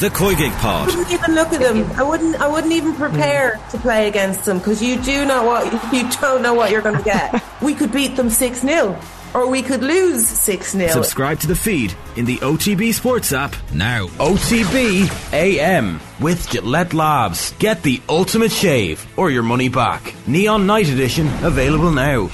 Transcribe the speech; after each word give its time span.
The 0.00 0.10
Koigig 0.10 0.52
Pod. 0.60 0.88
I 0.88 0.96
wouldn't 0.96 1.12
even 1.12 1.34
look 1.34 1.52
at 1.52 1.60
them. 1.60 1.90
I 1.98 2.04
wouldn't. 2.04 2.36
I 2.36 2.46
wouldn't 2.46 2.72
even 2.72 2.94
prepare 2.94 3.58
to 3.72 3.78
play 3.78 4.06
against 4.06 4.44
them 4.44 4.58
because 4.58 4.80
you 4.80 5.00
do 5.02 5.24
know 5.24 5.42
what 5.42 5.64
you 5.92 6.08
don't 6.20 6.40
know 6.40 6.54
what 6.54 6.70
you're 6.70 6.82
going 6.82 6.96
to 6.98 7.02
get. 7.02 7.42
we 7.62 7.74
could 7.74 7.90
beat 7.90 8.14
them 8.14 8.30
six 8.30 8.60
0 8.60 8.96
or 9.34 9.50
we 9.50 9.60
could 9.60 9.82
lose 9.82 10.26
6 10.26 10.70
0. 10.70 10.88
Subscribe 10.92 11.40
to 11.40 11.48
the 11.48 11.56
feed 11.56 11.94
in 12.14 12.24
the 12.24 12.36
OTB 12.38 12.94
Sports 12.94 13.32
app 13.32 13.56
now. 13.74 14.06
OTB 14.06 15.32
AM 15.32 16.00
with 16.20 16.48
Gillette 16.48 16.94
Labs. 16.94 17.52
Get 17.58 17.82
the 17.82 18.00
ultimate 18.08 18.52
shave 18.52 19.04
or 19.18 19.30
your 19.30 19.42
money 19.42 19.68
back. 19.68 20.14
Neon 20.28 20.66
Night 20.66 20.88
Edition 20.88 21.26
available 21.42 21.90
now. 21.90 22.30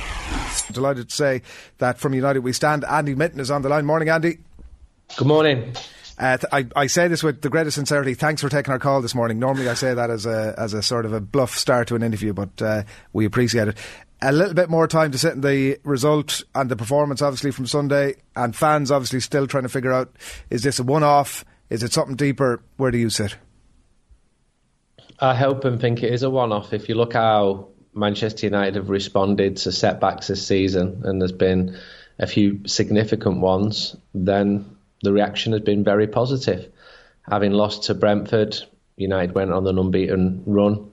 Delighted 0.70 1.08
to 1.08 1.14
say 1.14 1.42
that 1.78 1.98
from 1.98 2.12
United 2.12 2.40
we 2.40 2.52
stand. 2.52 2.84
Andy 2.84 3.14
Mitten 3.14 3.40
is 3.40 3.50
on 3.50 3.62
the 3.62 3.70
line. 3.70 3.86
Morning, 3.86 4.10
Andy. 4.10 4.38
Good 5.16 5.28
morning. 5.28 5.74
Uh, 6.16 6.38
I, 6.52 6.66
I, 6.76 6.86
say 6.86 7.08
this 7.08 7.24
with 7.24 7.40
the 7.40 7.48
greatest 7.48 7.74
sincerity. 7.74 8.14
Thanks 8.14 8.40
for 8.40 8.48
taking 8.48 8.72
our 8.72 8.78
call 8.78 9.02
this 9.02 9.16
morning. 9.16 9.40
Normally, 9.40 9.68
I 9.68 9.74
say 9.74 9.94
that 9.94 10.10
as 10.10 10.26
a 10.26 10.54
as 10.56 10.72
a 10.72 10.82
sort 10.82 11.06
of 11.06 11.12
a 11.12 11.20
bluff 11.20 11.56
start 11.56 11.88
to 11.88 11.96
an 11.96 12.04
interview, 12.04 12.32
but 12.32 12.62
uh, 12.62 12.84
we 13.12 13.24
appreciate 13.24 13.66
it. 13.66 13.76
A 14.22 14.30
little 14.30 14.54
bit 14.54 14.70
more 14.70 14.86
time 14.86 15.10
to 15.10 15.18
sit 15.18 15.32
in 15.32 15.40
the 15.40 15.78
result 15.82 16.44
and 16.54 16.70
the 16.70 16.76
performance, 16.76 17.20
obviously 17.20 17.50
from 17.50 17.66
Sunday, 17.66 18.14
and 18.36 18.54
fans 18.54 18.92
obviously 18.92 19.18
still 19.20 19.48
trying 19.48 19.64
to 19.64 19.68
figure 19.68 19.92
out: 19.92 20.14
is 20.50 20.62
this 20.62 20.78
a 20.78 20.84
one-off? 20.84 21.44
Is 21.68 21.82
it 21.82 21.92
something 21.92 22.14
deeper? 22.14 22.62
Where 22.76 22.92
do 22.92 22.98
you 22.98 23.10
sit? 23.10 23.36
I 25.18 25.34
hope 25.34 25.64
and 25.64 25.80
think 25.80 26.02
it 26.02 26.12
is 26.12 26.22
a 26.22 26.30
one-off. 26.30 26.72
If 26.72 26.88
you 26.88 26.94
look 26.94 27.14
how 27.14 27.68
Manchester 27.92 28.46
United 28.46 28.76
have 28.76 28.88
responded 28.88 29.56
to 29.58 29.72
setbacks 29.72 30.28
this 30.28 30.46
season, 30.46 31.02
and 31.04 31.20
there's 31.20 31.32
been 31.32 31.76
a 32.20 32.28
few 32.28 32.60
significant 32.66 33.40
ones, 33.40 33.96
then 34.14 34.76
the 35.04 35.12
reaction 35.12 35.52
has 35.52 35.62
been 35.62 35.84
very 35.84 36.06
positive. 36.06 36.70
Having 37.30 37.52
lost 37.52 37.84
to 37.84 37.94
Brentford, 37.94 38.56
United 38.96 39.34
went 39.34 39.52
on 39.52 39.66
an 39.66 39.78
unbeaten 39.78 40.42
run. 40.46 40.90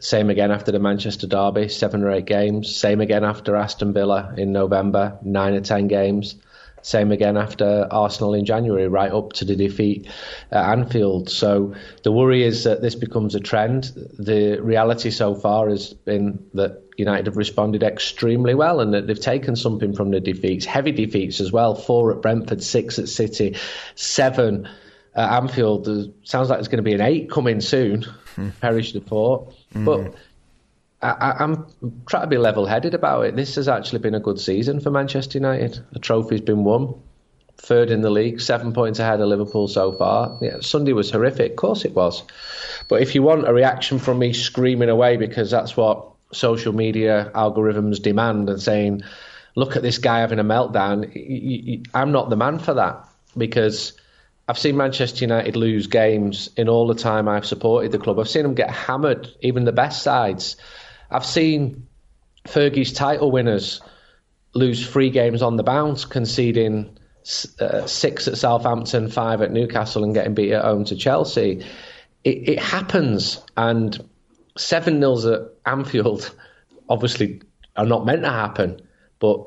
Same 0.00 0.30
again 0.30 0.50
after 0.50 0.70
the 0.70 0.78
Manchester 0.78 1.26
Derby, 1.26 1.68
seven 1.68 2.02
or 2.02 2.12
eight 2.12 2.26
games. 2.26 2.74
Same 2.74 3.00
again 3.00 3.24
after 3.24 3.56
Aston 3.56 3.92
Villa 3.92 4.34
in 4.36 4.52
November, 4.52 5.18
nine 5.22 5.54
or 5.54 5.60
ten 5.60 5.88
games. 5.88 6.36
Same 6.88 7.12
again 7.12 7.36
after 7.36 7.86
Arsenal 7.90 8.32
in 8.32 8.46
January, 8.46 8.88
right 8.88 9.12
up 9.12 9.34
to 9.34 9.44
the 9.44 9.54
defeat 9.54 10.08
at 10.50 10.70
Anfield. 10.70 11.28
So 11.28 11.74
the 12.02 12.10
worry 12.10 12.42
is 12.44 12.64
that 12.64 12.80
this 12.80 12.94
becomes 12.94 13.34
a 13.34 13.40
trend. 13.40 13.92
The 14.18 14.58
reality 14.62 15.10
so 15.10 15.34
far 15.34 15.68
has 15.68 15.92
been 15.92 16.46
that 16.54 16.82
United 16.96 17.26
have 17.26 17.36
responded 17.36 17.82
extremely 17.82 18.54
well 18.54 18.80
and 18.80 18.94
that 18.94 19.06
they've 19.06 19.20
taken 19.20 19.54
something 19.54 19.94
from 19.94 20.12
the 20.12 20.20
defeats, 20.20 20.64
heavy 20.64 20.92
defeats 20.92 21.42
as 21.42 21.52
well. 21.52 21.74
Four 21.74 22.10
at 22.10 22.22
Brentford, 22.22 22.62
six 22.62 22.98
at 22.98 23.10
City, 23.10 23.56
seven 23.94 24.66
at 25.14 25.42
Anfield. 25.42 25.86
It 25.88 26.14
sounds 26.22 26.48
like 26.48 26.56
there's 26.56 26.68
going 26.68 26.78
to 26.78 26.82
be 26.82 26.94
an 26.94 27.02
eight 27.02 27.30
coming 27.30 27.60
soon. 27.60 28.06
Hmm. 28.34 28.48
Perish 28.62 28.94
the 28.94 29.00
thought. 29.00 29.52
Mm. 29.74 29.84
But 29.84 30.14
I, 31.00 31.44
am 31.44 31.66
trying 32.06 32.22
to 32.22 32.28
be 32.28 32.38
level 32.38 32.66
headed 32.66 32.94
about 32.94 33.26
it. 33.26 33.36
This 33.36 33.54
has 33.54 33.68
actually 33.68 34.00
been 34.00 34.14
a 34.14 34.20
good 34.20 34.40
season 34.40 34.80
for 34.80 34.90
Manchester 34.90 35.38
United. 35.38 35.78
A 35.92 36.00
trophy's 36.00 36.40
been 36.40 36.64
won, 36.64 37.00
third 37.56 37.90
in 37.90 38.00
the 38.00 38.10
league, 38.10 38.40
seven 38.40 38.72
points 38.72 38.98
ahead 38.98 39.20
of 39.20 39.28
Liverpool 39.28 39.68
so 39.68 39.92
far. 39.92 40.38
Yeah, 40.40 40.56
Sunday 40.60 40.92
was 40.92 41.10
horrific, 41.10 41.52
of 41.52 41.56
course 41.56 41.84
it 41.84 41.94
was. 41.94 42.24
But 42.88 43.00
if 43.00 43.14
you 43.14 43.22
want 43.22 43.48
a 43.48 43.52
reaction 43.52 44.00
from 44.00 44.18
me 44.18 44.32
screaming 44.32 44.88
away 44.88 45.16
because 45.16 45.52
that's 45.52 45.76
what 45.76 46.10
social 46.32 46.72
media 46.72 47.30
algorithms 47.32 48.02
demand 48.02 48.50
and 48.50 48.60
saying, 48.60 49.02
look 49.54 49.76
at 49.76 49.82
this 49.82 49.98
guy 49.98 50.20
having 50.20 50.40
a 50.40 50.44
meltdown, 50.44 51.86
I'm 51.94 52.10
not 52.10 52.28
the 52.30 52.36
man 52.36 52.58
for 52.58 52.74
that 52.74 53.08
because. 53.36 53.92
I've 54.50 54.56
seen 54.56 54.78
Manchester 54.78 55.24
United 55.24 55.56
lose 55.56 55.88
games 55.88 56.48
in 56.56 56.70
all 56.70 56.86
the 56.86 56.94
time 56.94 57.28
I've 57.28 57.44
supported 57.44 57.92
the 57.92 57.98
club. 57.98 58.18
I've 58.18 58.30
seen 58.30 58.44
them 58.44 58.54
get 58.54 58.70
hammered, 58.70 59.30
even 59.42 59.64
the 59.64 59.72
best 59.72 60.02
sides. 60.02 60.56
I've 61.10 61.26
seen 61.26 61.86
Fergie's 62.46 62.92
title 62.92 63.30
winners 63.30 63.80
lose 64.54 64.88
three 64.88 65.10
games 65.10 65.42
on 65.42 65.56
the 65.56 65.62
bounce, 65.62 66.04
conceding 66.04 66.98
uh, 67.60 67.86
six 67.86 68.26
at 68.28 68.38
Southampton, 68.38 69.10
five 69.10 69.42
at 69.42 69.52
Newcastle, 69.52 70.04
and 70.04 70.14
getting 70.14 70.34
beat 70.34 70.52
at 70.52 70.64
home 70.64 70.84
to 70.86 70.96
Chelsea. 70.96 71.64
It, 72.24 72.48
it 72.48 72.58
happens, 72.58 73.42
and 73.56 73.98
seven 74.56 75.00
nils 75.00 75.26
at 75.26 75.42
Anfield 75.66 76.34
obviously 76.88 77.42
are 77.76 77.86
not 77.86 78.06
meant 78.06 78.22
to 78.22 78.30
happen, 78.30 78.80
but 79.18 79.46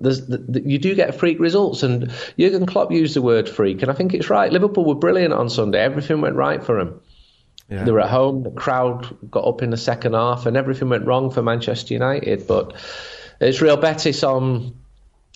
there's, 0.00 0.26
the, 0.26 0.62
you 0.64 0.78
do 0.78 0.94
get 0.94 1.14
freak 1.14 1.40
results, 1.40 1.82
and 1.82 2.12
Jurgen 2.38 2.66
Klopp 2.66 2.92
used 2.92 3.16
the 3.16 3.22
word 3.22 3.48
freak, 3.48 3.82
and 3.82 3.90
I 3.90 3.94
think 3.94 4.14
it's 4.14 4.30
right. 4.30 4.52
Liverpool 4.52 4.84
were 4.84 4.94
brilliant 4.94 5.32
on 5.32 5.48
Sunday; 5.48 5.80
everything 5.80 6.20
went 6.20 6.36
right 6.36 6.62
for 6.62 6.78
them. 6.78 7.00
Yeah. 7.68 7.84
They 7.84 7.92
were 7.92 8.00
at 8.00 8.10
home. 8.10 8.44
The 8.44 8.50
crowd 8.50 9.16
got 9.30 9.44
up 9.44 9.62
in 9.62 9.70
the 9.70 9.76
second 9.76 10.14
half, 10.14 10.46
and 10.46 10.56
everything 10.56 10.88
went 10.88 11.06
wrong 11.06 11.30
for 11.30 11.42
Manchester 11.42 11.94
United. 11.94 12.46
But 12.46 12.74
it's 13.40 13.60
Real 13.60 13.76
Betis 13.76 14.24
on 14.24 14.74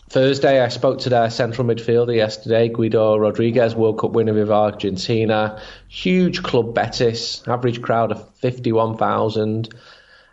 Thursday. 0.08 0.60
I 0.60 0.68
spoke 0.68 1.00
to 1.00 1.10
their 1.10 1.28
central 1.30 1.66
midfielder 1.66 2.16
yesterday, 2.16 2.68
Guido 2.68 3.18
Rodriguez, 3.18 3.74
World 3.74 3.98
Cup 3.98 4.12
winner 4.12 4.32
with 4.32 4.50
Argentina. 4.50 5.60
Huge 5.88 6.42
club 6.42 6.74
Betis, 6.74 7.42
average 7.46 7.82
crowd 7.82 8.12
of 8.12 8.34
51,000. 8.36 9.68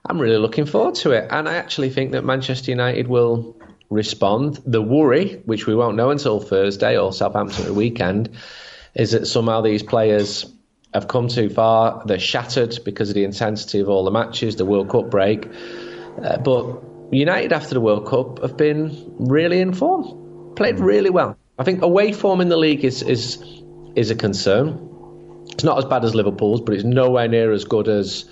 I'm 0.06 0.20
really 0.20 0.38
looking 0.38 0.66
forward 0.66 0.96
to 0.96 1.12
it. 1.12 1.28
And 1.30 1.50
I 1.50 1.56
actually 1.56 1.90
think 1.90 2.14
that 2.14 2.24
Manchester 2.24 2.72
United 2.72 3.10
will 3.10 3.58
respond. 3.90 4.60
The 4.66 4.82
worry, 4.82 5.42
which 5.46 5.68
we 5.68 5.76
won't 5.76 5.98
know 5.98 6.12
until 6.12 6.40
Thursday 6.40 6.98
or 6.98 7.12
Southampton 7.12 7.64
at 7.64 7.68
the 7.68 7.74
weekend, 7.74 8.30
is 8.96 9.12
that 9.12 9.28
somehow 9.28 9.62
these 9.62 9.84
players 9.84 10.46
have 10.94 11.08
come 11.08 11.28
too 11.28 11.50
far. 11.50 12.04
They're 12.06 12.20
shattered 12.20 12.80
because 12.84 13.10
of 13.10 13.16
the 13.16 13.24
intensity 13.24 13.80
of 13.80 13.90
all 13.90 14.04
the 14.04 14.12
matches, 14.12 14.56
the 14.56 14.66
World 14.66 14.90
Cup 14.90 15.10
break. 15.10 15.48
Uh, 16.24 16.38
but 16.38 16.82
United 17.12 17.54
after 17.54 17.74
the 17.74 17.82
World 17.82 18.08
Cup 18.08 18.42
have 18.42 18.58
been 18.58 19.14
really 19.18 19.62
in 19.62 19.74
form, 19.74 20.56
played 20.56 20.80
really 20.80 21.10
well. 21.10 21.38
I 21.58 21.64
think 21.64 21.82
away 21.82 22.14
form 22.14 22.42
in 22.42 22.50
the 22.50 22.58
league 22.58 22.84
is 22.84 23.02
is 23.04 23.44
is 23.96 24.12
a 24.12 24.16
concern. 24.16 24.86
It's 25.52 25.64
not 25.64 25.78
as 25.78 25.86
bad 25.86 26.06
as 26.06 26.16
Liverpool's, 26.16 26.62
but 26.62 26.76
it's 26.76 26.84
nowhere 26.84 27.28
near 27.28 27.52
as 27.52 27.66
good 27.66 27.88
as 27.88 28.26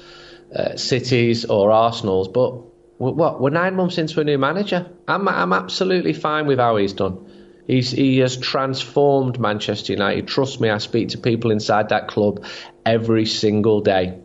uh, 0.55 0.75
City's 0.77 1.45
or 1.45 1.71
Arsenal's. 1.71 2.27
But 2.27 2.53
we're, 2.99 3.11
what 3.11 3.41
we're 3.41 3.49
nine 3.49 3.75
months 3.75 3.97
into 3.97 4.21
a 4.21 4.23
new 4.23 4.37
manager. 4.37 4.89
I'm 5.07 5.27
I'm 5.27 5.53
absolutely 5.53 6.13
fine 6.13 6.47
with 6.47 6.59
how 6.59 6.77
he's 6.77 6.93
done. 6.93 7.31
He's, 7.67 7.91
he 7.91 8.19
has 8.19 8.37
transformed 8.37 9.39
Manchester 9.39 9.91
United. 9.91 10.27
Trust 10.27 10.61
me, 10.61 10.69
I 10.69 10.77
speak 10.77 11.09
to 11.09 11.17
people 11.17 11.51
inside 11.51 11.89
that 11.89 12.07
club 12.07 12.45
every 12.85 13.25
single 13.25 13.81
day. 13.81 14.17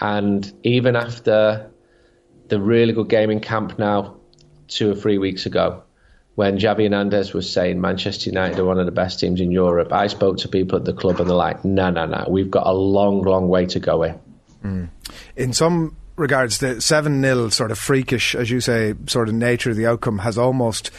And 0.00 0.50
even 0.62 0.96
after 0.96 1.70
the 2.48 2.60
really 2.60 2.94
good 2.94 3.10
game 3.10 3.30
in 3.30 3.40
Camp 3.40 3.78
Nou, 3.78 4.14
two 4.66 4.90
or 4.90 4.94
three 4.94 5.18
weeks 5.18 5.44
ago, 5.44 5.82
when 6.36 6.58
Xavi 6.58 6.84
Hernandez 6.84 7.34
was 7.34 7.52
saying 7.52 7.80
Manchester 7.80 8.30
United 8.30 8.58
are 8.58 8.64
one 8.64 8.80
of 8.80 8.86
the 8.86 8.92
best 8.92 9.20
teams 9.20 9.40
in 9.40 9.50
Europe, 9.50 9.92
I 9.92 10.06
spoke 10.08 10.38
to 10.38 10.48
people 10.48 10.78
at 10.78 10.86
the 10.86 10.94
club 10.94 11.20
and 11.20 11.28
they're 11.28 11.36
like, 11.36 11.64
no, 11.64 11.90
no, 11.90 12.06
no, 12.06 12.26
we've 12.28 12.50
got 12.50 12.66
a 12.66 12.72
long, 12.72 13.22
long 13.22 13.48
way 13.48 13.66
to 13.66 13.78
go 13.78 14.02
here. 14.02 14.18
Mm. 14.64 14.88
In 15.36 15.52
some 15.52 15.96
regards, 16.16 16.58
the 16.58 16.80
7 16.80 17.22
0 17.22 17.50
sort 17.50 17.70
of 17.70 17.78
freakish, 17.78 18.34
as 18.34 18.50
you 18.50 18.60
say, 18.60 18.94
sort 19.06 19.28
of 19.28 19.34
nature 19.34 19.70
of 19.70 19.76
the 19.76 19.86
outcome 19.86 20.18
has 20.18 20.38
almost 20.38 20.90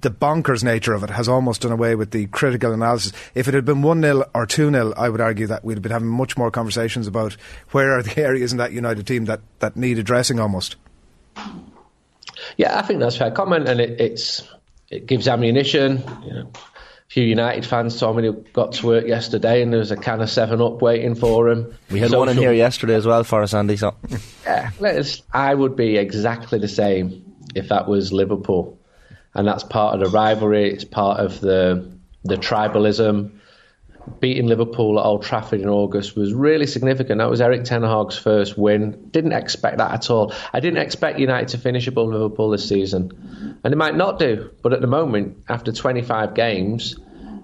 the 0.00 0.10
bonkers 0.10 0.62
nature 0.62 0.92
of 0.92 1.02
it 1.02 1.10
has 1.10 1.28
almost 1.28 1.62
done 1.62 1.72
away 1.72 1.94
with 1.94 2.10
the 2.10 2.26
critical 2.26 2.72
analysis. 2.72 3.12
If 3.34 3.48
it 3.48 3.54
had 3.54 3.64
been 3.64 3.82
1 3.82 4.02
0 4.02 4.24
or 4.34 4.46
2 4.46 4.70
0, 4.70 4.92
I 4.96 5.08
would 5.08 5.20
argue 5.20 5.46
that 5.46 5.64
we'd 5.64 5.74
have 5.74 5.82
been 5.82 5.92
having 5.92 6.08
much 6.08 6.36
more 6.36 6.50
conversations 6.50 7.06
about 7.06 7.36
where 7.70 7.96
are 7.96 8.02
the 8.02 8.18
areas 8.22 8.52
in 8.52 8.58
that 8.58 8.72
United 8.72 9.06
team 9.06 9.26
that, 9.26 9.40
that 9.60 9.76
need 9.76 9.98
addressing 9.98 10.40
almost. 10.40 10.76
Yeah, 12.56 12.78
I 12.78 12.82
think 12.82 13.00
that's 13.00 13.16
a 13.16 13.18
fair 13.18 13.30
comment, 13.30 13.68
and 13.68 13.80
it, 13.80 14.00
it's 14.00 14.46
it 14.90 15.06
gives 15.06 15.26
ammunition. 15.28 16.02
You 16.24 16.32
know, 16.34 16.50
a 16.54 17.08
few 17.08 17.24
United 17.24 17.66
fans 17.66 17.98
told 17.98 18.16
me 18.16 18.28
they 18.28 18.50
got 18.52 18.72
to 18.72 18.86
work 18.86 19.06
yesterday, 19.06 19.62
and 19.62 19.72
there 19.72 19.80
was 19.80 19.90
a 19.90 19.96
can 19.96 20.20
of 20.20 20.30
Seven 20.30 20.60
Up 20.60 20.80
waiting 20.82 21.14
for 21.14 21.48
him. 21.48 21.74
We 21.90 22.00
had 22.00 22.10
Social. 22.10 22.20
one 22.20 22.28
in 22.28 22.36
here 22.36 22.52
yesterday 22.52 22.94
as 22.94 23.06
well 23.06 23.24
for 23.24 23.42
us, 23.42 23.54
Andy. 23.54 23.76
So 23.76 23.94
yeah, 24.44 24.70
I 25.32 25.54
would 25.54 25.74
be 25.74 25.96
exactly 25.96 26.58
the 26.58 26.68
same 26.68 27.24
if 27.54 27.68
that 27.68 27.88
was 27.88 28.12
Liverpool 28.12 28.78
and 29.34 29.46
that's 29.46 29.64
part 29.64 29.94
of 29.94 30.00
the 30.00 30.08
rivalry. 30.16 30.70
It's 30.70 30.84
part 30.84 31.20
of 31.20 31.40
the 31.40 31.92
the 32.24 32.36
tribalism. 32.36 33.38
Beating 34.20 34.48
Liverpool 34.48 34.98
at 35.00 35.06
Old 35.06 35.22
Trafford 35.22 35.62
in 35.62 35.68
August 35.68 36.14
was 36.14 36.34
really 36.34 36.66
significant. 36.66 37.20
That 37.20 37.30
was 37.30 37.40
Erik 37.40 37.64
Ten 37.64 37.82
Hag's 37.82 38.18
first 38.18 38.58
win. 38.58 39.08
Didn't 39.10 39.32
expect 39.32 39.78
that 39.78 39.92
at 39.92 40.10
all. 40.10 40.34
I 40.52 40.60
didn't 40.60 40.80
expect 40.80 41.18
United 41.18 41.48
to 41.48 41.58
finish 41.58 41.86
above 41.86 42.08
Liverpool 42.08 42.50
this 42.50 42.68
season, 42.68 43.58
and 43.64 43.72
they 43.72 43.76
might 43.76 43.96
not 43.96 44.18
do. 44.18 44.50
But 44.62 44.74
at 44.74 44.82
the 44.82 44.86
moment, 44.86 45.44
after 45.48 45.72
25 45.72 46.34
games, 46.34 46.96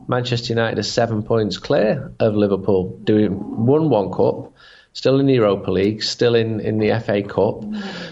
Manchester 0.06 0.52
United 0.52 0.78
are 0.78 0.82
seven 0.82 1.22
points 1.22 1.56
clear 1.56 2.12
of 2.20 2.34
Liverpool, 2.34 2.98
doing 3.04 3.64
won 3.64 3.88
one 3.88 4.12
cup, 4.12 4.52
still 4.92 5.18
in 5.18 5.26
the 5.26 5.34
Europa 5.34 5.70
League, 5.70 6.02
still 6.02 6.34
in, 6.34 6.60
in 6.60 6.78
the 6.78 7.00
FA 7.00 7.22
Cup. 7.22 7.64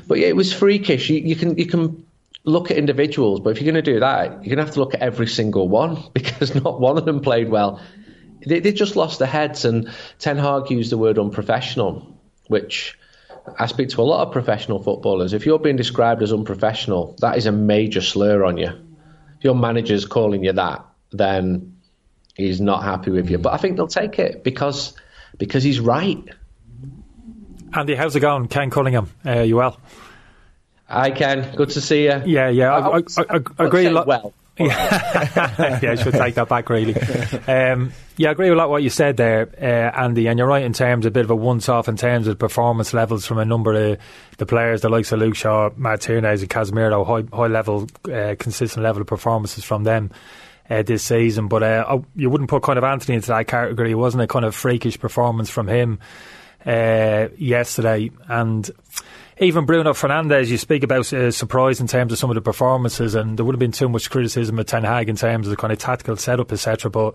But 0.06 0.20
yeah, 0.20 0.28
it 0.28 0.36
was 0.36 0.54
freakish. 0.54 1.10
You, 1.10 1.18
you 1.18 1.36
can 1.36 1.58
you 1.58 1.66
can 1.66 2.06
look 2.48 2.70
at 2.70 2.76
individuals, 2.76 3.40
but 3.40 3.50
if 3.50 3.60
you're 3.60 3.70
going 3.70 3.82
to 3.82 3.92
do 3.92 4.00
that, 4.00 4.30
you're 4.44 4.54
going 4.54 4.58
to 4.58 4.64
have 4.64 4.74
to 4.74 4.80
look 4.80 4.94
at 4.94 5.00
every 5.00 5.26
single 5.26 5.68
one 5.68 6.02
because 6.14 6.54
not 6.54 6.80
one 6.80 6.98
of 6.98 7.04
them 7.04 7.20
played 7.20 7.48
well. 7.48 7.80
they, 8.46 8.60
they 8.60 8.72
just 8.72 8.96
lost 8.96 9.18
their 9.18 9.28
heads. 9.28 9.64
And 9.64 9.90
Ten 10.18 10.38
Hag 10.38 10.70
used 10.70 10.90
the 10.90 10.98
word 10.98 11.18
unprofessional, 11.18 12.18
which 12.48 12.98
I 13.58 13.66
speak 13.66 13.90
to 13.90 14.00
a 14.00 14.02
lot 14.02 14.26
of 14.26 14.32
professional 14.32 14.82
footballers. 14.82 15.32
If 15.32 15.46
you're 15.46 15.58
being 15.58 15.76
described 15.76 16.22
as 16.22 16.32
unprofessional, 16.32 17.16
that 17.20 17.36
is 17.36 17.46
a 17.46 17.52
major 17.52 18.00
slur 18.00 18.44
on 18.44 18.56
you. 18.56 18.68
If 19.38 19.44
your 19.44 19.54
manager's 19.54 20.04
calling 20.04 20.42
you 20.42 20.52
that, 20.52 20.84
then 21.12 21.76
he's 22.36 22.60
not 22.60 22.82
happy 22.82 23.10
with 23.10 23.30
you. 23.30 23.38
But 23.38 23.54
I 23.54 23.56
think 23.58 23.76
they'll 23.76 23.86
take 23.86 24.18
it 24.18 24.42
because 24.42 24.94
because 25.36 25.62
he's 25.62 25.80
right. 25.80 26.22
Andy, 27.72 27.94
how's 27.94 28.16
it 28.16 28.20
going? 28.20 28.48
Ken 28.48 28.70
Cunningham, 28.70 29.10
uh, 29.24 29.40
you 29.40 29.56
well? 29.56 29.78
Hi, 30.88 31.10
Ken. 31.10 31.54
Good 31.54 31.70
to 31.70 31.80
see 31.80 32.04
you. 32.04 32.22
Yeah, 32.24 32.48
yeah. 32.48 32.74
I, 32.74 32.98
I, 32.98 33.02
I, 33.28 33.40
I 33.58 33.64
agree 33.64 33.86
a 33.86 33.90
lot. 33.90 34.06
Well. 34.06 34.32
yeah, 34.58 35.78
yeah, 35.82 35.92
I 35.92 35.94
should 35.94 36.14
take 36.14 36.34
that 36.34 36.48
back, 36.48 36.68
really. 36.68 36.96
Um, 37.46 37.92
yeah, 38.16 38.30
I 38.30 38.32
agree 38.32 38.50
with 38.50 38.58
a 38.58 38.60
lot 38.60 38.70
what 38.70 38.82
you 38.82 38.90
said 38.90 39.16
there, 39.16 39.48
uh, 39.62 39.96
Andy, 39.96 40.26
and 40.26 40.36
you're 40.36 40.48
right 40.48 40.64
in 40.64 40.72
terms 40.72 41.06
of 41.06 41.10
a 41.10 41.14
bit 41.14 41.24
of 41.24 41.30
a 41.30 41.36
once-off 41.36 41.88
in 41.88 41.96
terms 41.96 42.26
of 42.26 42.36
performance 42.38 42.92
levels 42.92 43.24
from 43.24 43.38
a 43.38 43.44
number 43.44 43.92
of 43.92 43.98
the 44.38 44.46
players, 44.46 44.80
the 44.80 44.88
likes 44.88 45.12
of 45.12 45.20
Luke 45.20 45.36
Shaw, 45.36 45.70
Martinez 45.76 46.42
and 46.42 46.50
Casemiro, 46.50 47.06
high, 47.06 47.36
high 47.36 47.46
level, 47.46 47.86
uh, 48.12 48.34
consistent 48.38 48.82
level 48.82 49.00
of 49.02 49.06
performances 49.06 49.64
from 49.64 49.84
them. 49.84 50.10
Uh, 50.68 50.82
this 50.82 51.02
season, 51.02 51.48
but 51.48 51.62
uh, 51.62 51.98
you 52.14 52.28
wouldn't 52.28 52.50
put 52.50 52.62
kind 52.62 52.76
of 52.76 52.84
Antony 52.84 53.14
into 53.14 53.28
that 53.28 53.46
category. 53.46 53.90
It 53.90 53.94
wasn't 53.94 54.22
a 54.22 54.26
kind 54.26 54.44
of 54.44 54.54
freakish 54.54 54.98
performance 54.98 55.48
from 55.48 55.66
him 55.66 55.98
uh, 56.66 57.28
yesterday, 57.38 58.10
and 58.28 58.70
even 59.40 59.66
Bruno 59.66 59.92
Fernandes, 59.92 60.48
you 60.48 60.58
speak 60.58 60.82
about 60.82 61.12
uh, 61.12 61.30
surprise 61.30 61.80
in 61.80 61.86
terms 61.86 62.12
of 62.12 62.18
some 62.18 62.30
of 62.30 62.34
the 62.34 62.40
performances, 62.40 63.14
and 63.14 63.38
there 63.38 63.44
would 63.44 63.54
have 63.54 63.60
been 63.60 63.72
too 63.72 63.88
much 63.88 64.10
criticism 64.10 64.58
of 64.58 64.66
Ten 64.66 64.84
Hag 64.84 65.08
in 65.08 65.16
terms 65.16 65.46
of 65.46 65.50
the 65.50 65.56
kind 65.56 65.72
of 65.72 65.78
tactical 65.78 66.16
setup, 66.16 66.52
etc. 66.52 66.90
But 66.90 67.14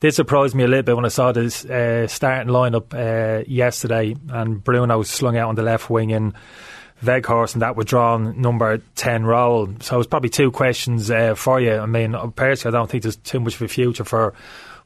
did 0.00 0.14
surprise 0.14 0.54
me 0.54 0.64
a 0.64 0.68
little 0.68 0.82
bit 0.82 0.96
when 0.96 1.04
I 1.04 1.08
saw 1.08 1.32
this 1.32 1.64
uh, 1.64 2.06
starting 2.06 2.52
lineup 2.52 2.94
uh, 2.94 3.44
yesterday, 3.46 4.16
and 4.30 4.62
Bruno 4.62 4.98
was 4.98 5.10
slung 5.10 5.36
out 5.36 5.48
on 5.48 5.56
the 5.56 5.62
left 5.62 5.90
wing 5.90 6.12
and 6.12 6.34
Weghorst 7.02 7.52
and 7.52 7.62
that 7.62 7.76
withdrawn 7.76 8.40
number 8.40 8.78
10 8.96 9.24
role. 9.24 9.68
So 9.80 10.00
it's 10.00 10.08
probably 10.08 10.30
two 10.30 10.50
questions 10.50 11.10
uh, 11.10 11.34
for 11.36 11.60
you. 11.60 11.74
I 11.76 11.86
mean, 11.86 12.16
personally, 12.34 12.76
I 12.76 12.80
don't 12.80 12.90
think 12.90 13.04
there's 13.04 13.16
too 13.16 13.40
much 13.40 13.54
of 13.54 13.62
a 13.62 13.68
future 13.68 14.04
for 14.04 14.34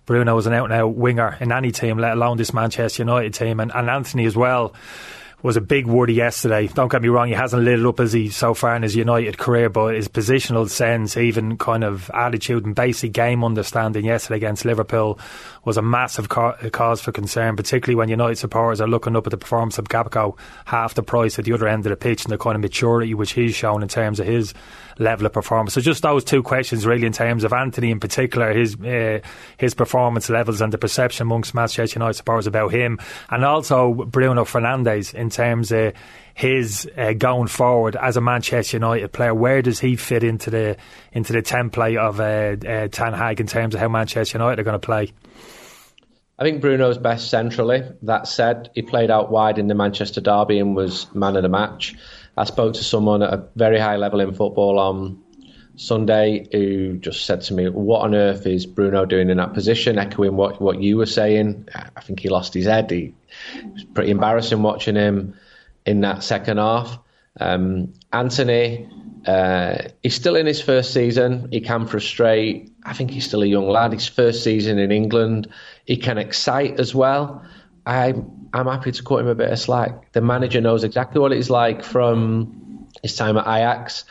Bruno 0.04 0.36
as 0.36 0.46
an 0.46 0.52
out 0.52 0.64
and 0.64 0.74
out 0.74 0.94
winger 0.94 1.38
in 1.40 1.52
any 1.52 1.70
team, 1.70 1.96
let 1.96 2.12
alone 2.12 2.36
this 2.36 2.52
Manchester 2.52 3.02
United 3.02 3.32
team, 3.32 3.60
and, 3.60 3.72
and 3.74 3.88
Antony 3.88 4.26
as 4.26 4.36
well 4.36 4.74
was 5.42 5.56
a 5.56 5.60
big 5.60 5.86
worry 5.86 6.14
yesterday. 6.14 6.68
Don't 6.68 6.90
get 6.90 7.02
me 7.02 7.08
wrong, 7.08 7.28
he 7.28 7.34
hasn't 7.34 7.62
lit 7.62 7.80
it 7.80 7.86
up 7.86 8.00
as 8.00 8.12
he 8.12 8.28
so 8.28 8.54
far 8.54 8.76
in 8.76 8.82
his 8.82 8.94
United 8.94 9.38
career, 9.38 9.68
but 9.68 9.94
his 9.94 10.08
positional 10.08 10.68
sense, 10.68 11.16
even 11.16 11.58
kind 11.58 11.84
of 11.84 12.10
attitude 12.14 12.64
and 12.64 12.74
basic 12.74 13.12
game 13.12 13.42
understanding 13.42 14.04
yesterday 14.04 14.36
against 14.36 14.64
Liverpool 14.64 15.18
was 15.64 15.76
a 15.76 15.82
massive 15.82 16.28
ca- 16.28 16.56
cause 16.70 17.00
for 17.00 17.12
concern, 17.12 17.56
particularly 17.56 17.96
when 17.96 18.08
United 18.08 18.36
supporters 18.36 18.80
are 18.80 18.88
looking 18.88 19.16
up 19.16 19.26
at 19.26 19.30
the 19.30 19.36
performance 19.36 19.78
of 19.78 19.88
Gakpo, 19.88 20.36
half 20.64 20.94
the 20.94 21.02
price 21.02 21.38
at 21.38 21.44
the 21.44 21.52
other 21.52 21.68
end 21.68 21.86
of 21.86 21.90
the 21.90 21.96
pitch, 21.96 22.24
and 22.24 22.32
the 22.32 22.38
kind 22.38 22.54
of 22.54 22.62
maturity 22.62 23.14
which 23.14 23.32
he's 23.32 23.54
shown 23.54 23.82
in 23.82 23.88
terms 23.88 24.20
of 24.20 24.26
his 24.26 24.54
level 24.98 25.26
of 25.26 25.32
performance. 25.32 25.74
So 25.74 25.80
just 25.80 26.02
those 26.02 26.24
two 26.24 26.42
questions, 26.42 26.86
really, 26.86 27.06
in 27.06 27.12
terms 27.12 27.44
of 27.44 27.52
Antony 27.52 27.90
in 27.90 28.00
particular, 28.00 28.52
his 28.52 28.78
uh, 28.80 29.20
his 29.56 29.74
performance 29.74 30.28
levels 30.28 30.60
and 30.60 30.72
the 30.72 30.78
perception 30.78 31.22
amongst 31.22 31.54
Manchester 31.54 31.98
United 31.98 32.14
supporters 32.14 32.46
about 32.46 32.72
him, 32.72 32.98
and 33.30 33.44
also 33.44 33.94
Bruno 33.94 34.44
Fernandes 34.44 35.14
in 35.14 35.30
terms 35.32 35.72
of 35.72 35.94
his 36.34 36.88
uh, 36.96 37.12
going 37.12 37.48
forward 37.48 37.96
as 37.96 38.16
a 38.16 38.20
Manchester 38.20 38.76
United 38.76 39.12
player. 39.12 39.34
Where 39.34 39.62
does 39.62 39.80
he 39.80 39.96
fit 39.96 40.24
into 40.24 40.50
the 40.50 40.76
into 41.12 41.32
the 41.32 41.42
template 41.42 41.98
of 41.98 42.20
uh, 42.20 42.66
uh, 42.66 42.88
Ten 42.88 43.12
Hag 43.12 43.40
in 43.40 43.46
terms 43.46 43.74
of 43.74 43.80
how 43.80 43.88
Manchester 43.88 44.38
United 44.38 44.60
are 44.60 44.64
going 44.64 44.80
to 44.80 44.86
play? 44.86 45.12
I 46.38 46.44
think 46.44 46.60
Bruno's 46.60 46.98
best 46.98 47.30
centrally. 47.30 47.82
That 48.02 48.26
said, 48.26 48.70
he 48.74 48.82
played 48.82 49.10
out 49.10 49.30
wide 49.30 49.58
in 49.58 49.68
the 49.68 49.74
Manchester 49.74 50.20
derby 50.20 50.58
and 50.58 50.74
was 50.74 51.12
man 51.14 51.36
of 51.36 51.42
the 51.42 51.48
match. 51.48 51.94
I 52.36 52.44
spoke 52.44 52.74
to 52.74 52.84
someone 52.84 53.22
at 53.22 53.32
a 53.32 53.46
very 53.54 53.78
high 53.78 53.96
level 53.96 54.20
in 54.20 54.34
football 54.34 54.78
on 54.78 55.22
Sunday 55.76 56.46
who 56.52 56.96
just 56.98 57.24
said 57.24 57.40
to 57.42 57.54
me, 57.54 57.68
"What 57.68 58.02
on 58.02 58.14
earth 58.14 58.46
is 58.46 58.66
Bruno 58.66 59.04
doing 59.04 59.30
in 59.30 59.38
that 59.38 59.54
position?" 59.54 59.98
Echoing 59.98 60.36
what 60.36 60.60
what 60.60 60.80
you 60.80 60.96
were 60.96 61.06
saying. 61.06 61.68
I 61.74 62.00
think 62.00 62.20
he 62.20 62.28
lost 62.28 62.54
his 62.54 62.66
head. 62.66 62.90
He, 62.90 63.14
it 63.56 63.72
was 63.72 63.84
pretty 63.84 64.10
embarrassing 64.10 64.62
watching 64.62 64.96
him 64.96 65.34
in 65.86 66.00
that 66.02 66.22
second 66.22 66.58
half. 66.58 66.98
Um, 67.40 67.94
Antony, 68.12 68.88
uh, 69.26 69.78
he's 70.02 70.14
still 70.14 70.36
in 70.36 70.46
his 70.46 70.60
first 70.60 70.92
season. 70.92 71.48
He 71.50 71.60
can 71.60 71.86
frustrate. 71.86 72.70
I 72.84 72.92
think 72.92 73.10
he's 73.10 73.26
still 73.26 73.42
a 73.42 73.46
young 73.46 73.68
lad. 73.68 73.92
His 73.92 74.06
first 74.06 74.44
season 74.44 74.78
in 74.78 74.92
England. 74.92 75.48
He 75.86 75.96
can 75.96 76.18
excite 76.18 76.78
as 76.78 76.94
well. 76.94 77.42
I 77.86 78.14
I'm 78.54 78.66
happy 78.66 78.92
to 78.92 79.02
cut 79.02 79.20
him 79.20 79.28
a 79.28 79.34
bit 79.34 79.50
of 79.50 79.58
slack. 79.58 80.12
The 80.12 80.20
manager 80.20 80.60
knows 80.60 80.84
exactly 80.84 81.20
what 81.20 81.32
it's 81.32 81.50
like 81.50 81.82
from 81.82 82.86
his 83.02 83.16
time 83.16 83.38
at 83.38 83.46
Ajax. 83.46 84.04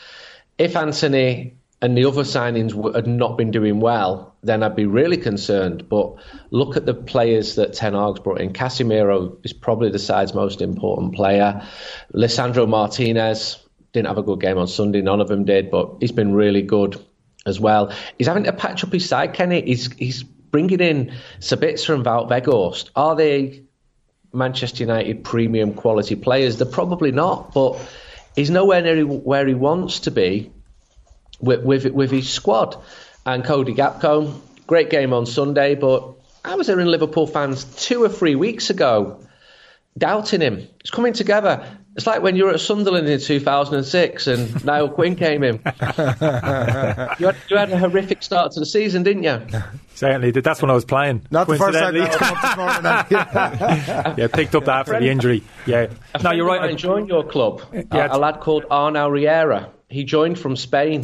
If 0.61 0.75
Antony 0.75 1.55
and 1.81 1.97
the 1.97 2.05
other 2.05 2.21
signings 2.21 2.93
had 2.93 3.07
not 3.07 3.35
been 3.35 3.49
doing 3.49 3.79
well, 3.79 4.35
then 4.43 4.61
I'd 4.61 4.75
be 4.75 4.85
really 4.85 5.17
concerned. 5.17 5.89
But 5.89 6.13
look 6.51 6.77
at 6.77 6.85
the 6.85 6.93
players 6.93 7.55
that 7.55 7.73
Ten 7.73 7.95
Hag's 7.95 8.19
brought 8.19 8.39
in. 8.39 8.53
Casemiro 8.53 9.43
is 9.43 9.53
probably 9.53 9.89
the 9.89 9.97
side's 9.97 10.35
most 10.35 10.61
important 10.61 11.15
player. 11.15 11.63
Lisandro 12.13 12.69
Martinez 12.69 13.57
didn't 13.91 14.05
have 14.05 14.19
a 14.19 14.21
good 14.21 14.39
game 14.39 14.59
on 14.59 14.67
Sunday. 14.67 15.01
None 15.01 15.19
of 15.19 15.29
them 15.29 15.45
did, 15.45 15.71
but 15.71 15.95
he's 15.99 16.11
been 16.11 16.31
really 16.31 16.61
good 16.61 17.03
as 17.47 17.59
well. 17.59 17.91
He's 18.19 18.27
having 18.27 18.43
to 18.43 18.53
patch 18.53 18.83
up 18.83 18.93
his 18.93 19.09
side, 19.09 19.33
Kenny. 19.33 19.63
He's 19.63 19.91
he's 19.93 20.21
bringing 20.21 20.79
in 20.79 21.11
Sabitzer 21.39 21.95
and 21.95 22.05
Weghorst. 22.05 22.91
Are 22.95 23.15
they 23.15 23.63
Manchester 24.33 24.83
United 24.83 25.23
premium 25.23 25.73
quality 25.73 26.15
players. 26.15 26.57
They're 26.57 26.67
probably 26.67 27.11
not, 27.11 27.53
but 27.53 27.79
he's 28.35 28.49
nowhere 28.49 28.81
near 28.81 29.05
where 29.05 29.45
he 29.45 29.53
wants 29.53 30.01
to 30.01 30.11
be 30.11 30.51
with, 31.39 31.63
with, 31.63 31.85
with 31.85 32.11
his 32.11 32.29
squad. 32.29 32.81
And 33.25 33.43
Cody 33.43 33.73
Gakpo, 33.73 34.39
great 34.67 34.89
game 34.89 35.13
on 35.13 35.25
Sunday, 35.25 35.75
but 35.75 36.15
I 36.43 36.55
was 36.55 36.67
hearing 36.67 36.87
Liverpool 36.87 37.27
fans 37.27 37.63
two 37.63 38.03
or 38.03 38.09
three 38.09 38.35
weeks 38.35 38.69
ago 38.69 39.19
doubting 39.97 40.41
him. 40.41 40.67
It's 40.79 40.89
coming 40.89 41.13
together. 41.13 41.65
It's 41.95 42.05
like 42.07 42.21
when 42.21 42.37
you 42.37 42.45
were 42.45 42.51
at 42.51 42.61
Sunderland 42.61 43.09
in 43.09 43.19
2006 43.19 44.27
and 44.27 44.65
Niall 44.65 44.87
Quinn 44.89 45.17
came 45.17 45.43
in. 45.43 45.55
you, 45.55 45.61
had, 45.65 47.35
you, 47.49 47.57
had, 47.57 47.69
a 47.71 47.77
horrific 47.77 48.23
start 48.23 48.53
to 48.53 48.61
the 48.61 48.65
season, 48.65 49.03
didn't 49.03 49.23
you? 49.23 49.41
Certainly 49.95 50.31
did. 50.31 50.45
That's 50.45 50.61
when 50.61 50.71
I 50.71 50.73
was 50.73 50.85
playing. 50.85 51.27
Not 51.31 51.47
the 51.47 51.57
first 51.57 51.77
time. 51.77 51.95
yeah, 54.17 54.27
picked 54.27 54.55
up 54.55 54.63
that 54.65 54.79
after 54.79 54.99
the 54.99 55.09
injury. 55.09 55.43
Yeah. 55.65 55.87
A 56.15 56.23
no, 56.23 56.31
you're 56.31 56.47
right. 56.47 56.61
I 56.61 56.73
joined 56.75 57.09
your 57.09 57.25
club. 57.25 57.61
Yeah, 57.73 58.07
a, 58.09 58.15
a 58.15 58.17
lad 58.17 58.39
called 58.39 58.63
Arnau 58.71 59.11
Riera. 59.11 59.69
He 59.89 60.05
joined 60.05 60.39
from 60.39 60.55
Spain 60.55 61.03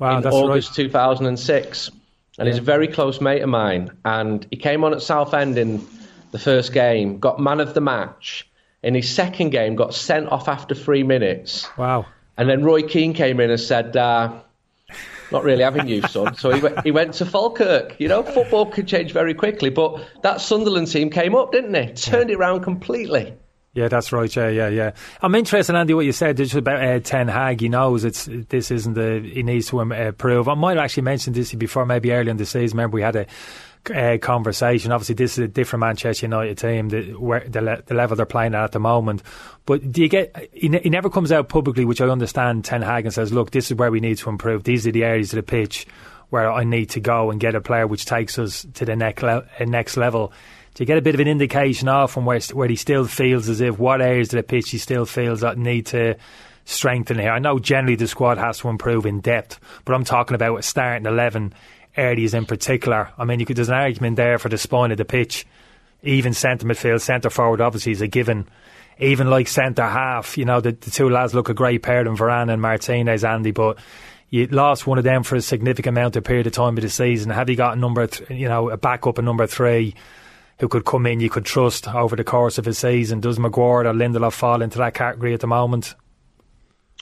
wow, 0.00 0.18
in 0.18 0.26
August 0.26 0.70
right. 0.70 0.86
2006, 0.86 1.88
and 1.88 1.96
yeah. 2.38 2.46
he's 2.46 2.58
a 2.58 2.62
very 2.62 2.88
close 2.88 3.20
mate 3.20 3.42
of 3.42 3.48
mine. 3.48 3.92
And 4.04 4.44
he 4.50 4.56
came 4.56 4.82
on 4.82 4.92
at 4.92 5.02
Southend 5.02 5.56
in 5.56 5.86
the 6.32 6.40
first 6.40 6.72
game, 6.72 7.20
got 7.20 7.38
man 7.38 7.60
of 7.60 7.74
the 7.74 7.80
match 7.80 8.48
in 8.86 8.94
his 8.94 9.12
second 9.12 9.50
game, 9.50 9.74
got 9.74 9.94
sent 9.94 10.28
off 10.28 10.48
after 10.48 10.72
three 10.74 11.02
minutes. 11.02 11.68
Wow. 11.76 12.06
And 12.38 12.48
then 12.48 12.62
Roy 12.62 12.82
Keane 12.82 13.14
came 13.14 13.40
in 13.40 13.50
and 13.50 13.58
said, 13.58 13.96
uh, 13.96 14.40
not 15.32 15.42
really 15.42 15.64
having 15.64 15.88
you, 15.88 16.02
son. 16.02 16.36
So 16.36 16.52
he 16.52 16.60
went, 16.60 16.82
he 16.84 16.92
went 16.92 17.14
to 17.14 17.26
Falkirk. 17.26 17.96
You 17.98 18.06
know, 18.06 18.22
football 18.22 18.66
could 18.66 18.86
change 18.86 19.12
very 19.12 19.34
quickly, 19.34 19.70
but 19.70 20.06
that 20.22 20.40
Sunderland 20.40 20.86
team 20.86 21.10
came 21.10 21.34
up, 21.34 21.50
didn't 21.50 21.72
they? 21.72 21.88
Turned 21.94 22.30
it 22.30 22.36
around 22.36 22.62
completely. 22.62 23.34
Yeah, 23.74 23.88
that's 23.88 24.12
right. 24.12 24.34
Yeah, 24.34 24.48
yeah, 24.48 24.68
yeah. 24.68 24.92
I'm 25.20 25.34
interested, 25.34 25.74
Andy, 25.74 25.92
what 25.92 26.06
you 26.06 26.12
said 26.12 26.36
just 26.36 26.54
about 26.54 26.82
uh, 26.82 27.00
Ten 27.00 27.26
Hag. 27.28 27.60
He 27.60 27.68
knows 27.68 28.04
it's 28.04 28.26
this 28.26 28.70
isn't 28.70 28.94
the 28.94 29.20
he 29.20 29.42
needs 29.42 29.68
to 29.68 29.80
improve. 29.80 30.48
I 30.48 30.54
might 30.54 30.76
have 30.76 30.84
actually 30.84 31.02
mentioned 31.02 31.34
this 31.34 31.52
before, 31.52 31.84
maybe 31.84 32.12
early 32.12 32.30
in 32.30 32.36
the 32.36 32.46
season. 32.46 32.78
Remember, 32.78 32.94
we 32.94 33.02
had 33.02 33.16
a 33.16 33.26
uh, 33.90 34.18
conversation. 34.18 34.92
Obviously, 34.92 35.14
this 35.14 35.32
is 35.32 35.38
a 35.38 35.48
different 35.48 35.80
Manchester 35.80 36.26
United 36.26 36.58
team, 36.58 36.88
the, 36.88 37.12
where 37.12 37.46
the, 37.48 37.60
le- 37.60 37.82
the 37.82 37.94
level 37.94 38.16
they're 38.16 38.26
playing 38.26 38.54
at 38.54 38.64
at 38.64 38.72
the 38.72 38.80
moment. 38.80 39.22
But 39.64 39.90
do 39.90 40.02
you 40.02 40.08
get? 40.08 40.48
He, 40.52 40.68
he, 40.68 40.90
never 40.90 41.10
comes 41.10 41.32
out 41.32 41.48
publicly, 41.48 41.84
which 41.84 42.00
I 42.00 42.08
understand. 42.08 42.64
Ten 42.64 42.82
Hag 42.82 43.04
and 43.04 43.14
says, 43.14 43.32
"Look, 43.32 43.50
this 43.50 43.70
is 43.70 43.76
where 43.76 43.90
we 43.90 44.00
need 44.00 44.18
to 44.18 44.30
improve. 44.30 44.64
These 44.64 44.86
are 44.86 44.92
the 44.92 45.04
areas 45.04 45.32
of 45.32 45.36
the 45.36 45.42
pitch 45.42 45.86
where 46.30 46.50
I 46.50 46.64
need 46.64 46.90
to 46.90 47.00
go 47.00 47.30
and 47.30 47.40
get 47.40 47.54
a 47.54 47.60
player 47.60 47.86
which 47.86 48.04
takes 48.04 48.38
us 48.38 48.66
to 48.74 48.84
the 48.84 48.96
next 48.96 49.22
le- 49.22 49.46
uh, 49.58 49.64
next 49.64 49.96
level." 49.96 50.32
Do 50.74 50.82
you 50.82 50.86
get 50.86 50.98
a 50.98 51.02
bit 51.02 51.14
of 51.14 51.20
an 51.20 51.28
indication 51.28 51.88
off 51.88 52.12
from 52.12 52.26
where 52.26 52.38
where 52.52 52.68
he 52.68 52.76
still 52.76 53.06
feels 53.06 53.48
as 53.48 53.62
if 53.62 53.78
what 53.78 54.02
areas 54.02 54.28
of 54.34 54.36
the 54.36 54.42
pitch 54.42 54.70
he 54.70 54.78
still 54.78 55.06
feels 55.06 55.40
that 55.40 55.56
need 55.56 55.86
to 55.86 56.16
strengthen 56.66 57.18
here? 57.18 57.30
I 57.30 57.38
know 57.38 57.58
generally 57.58 57.96
the 57.96 58.06
squad 58.06 58.36
has 58.36 58.58
to 58.58 58.68
improve 58.68 59.06
in 59.06 59.20
depth, 59.20 59.58
but 59.86 59.94
I'm 59.94 60.04
talking 60.04 60.34
about 60.34 60.56
a 60.56 60.62
starting 60.62 61.06
eleven 61.06 61.54
areas 61.96 62.34
in 62.34 62.46
particular. 62.46 63.10
I 63.18 63.24
mean, 63.24 63.40
you 63.40 63.46
could, 63.46 63.56
there's 63.56 63.68
an 63.68 63.74
argument 63.74 64.16
there 64.16 64.38
for 64.38 64.48
the 64.48 64.58
spine 64.58 64.90
of 64.90 64.98
the 64.98 65.04
pitch. 65.04 65.46
Even 66.02 66.34
centre 66.34 66.66
midfield, 66.66 67.00
centre 67.00 67.30
forward, 67.30 67.60
obviously, 67.60 67.92
is 67.92 68.00
a 68.00 68.06
given. 68.06 68.46
Even 68.98 69.28
like 69.28 69.48
centre 69.48 69.88
half, 69.88 70.38
you 70.38 70.44
know, 70.44 70.60
the, 70.60 70.72
the 70.72 70.90
two 70.90 71.10
lads 71.10 71.34
look 71.34 71.48
a 71.48 71.54
great 71.54 71.82
pair 71.82 72.00
in 72.00 72.16
Varane 72.16 72.50
and 72.50 72.62
Martinez, 72.62 73.24
Andy, 73.24 73.50
but 73.50 73.78
you 74.30 74.46
lost 74.46 74.86
one 74.86 74.98
of 74.98 75.04
them 75.04 75.22
for 75.22 75.36
a 75.36 75.42
significant 75.42 75.96
amount 75.96 76.16
of 76.16 76.24
period 76.24 76.46
of 76.46 76.52
time 76.52 76.76
of 76.76 76.82
the 76.82 76.90
season. 76.90 77.30
Have 77.30 77.50
you 77.50 77.56
got 77.56 77.76
a 77.76 77.80
number, 77.80 78.06
th- 78.06 78.30
you 78.30 78.48
know, 78.48 78.70
a 78.70 78.76
backup, 78.76 79.18
a 79.18 79.22
number 79.22 79.46
three? 79.46 79.94
who 80.58 80.68
could 80.68 80.84
come 80.84 81.06
in 81.06 81.20
you 81.20 81.30
could 81.30 81.44
trust 81.44 81.86
over 81.88 82.16
the 82.16 82.24
course 82.24 82.58
of 82.58 82.66
a 82.66 82.72
season. 82.72 83.20
Does 83.20 83.38
Maguire 83.38 83.86
or 83.86 83.92
Lindelof 83.92 84.32
fall 84.32 84.62
into 84.62 84.78
that 84.78 84.94
category 84.94 85.34
at 85.34 85.40
the 85.40 85.46
moment? 85.46 85.94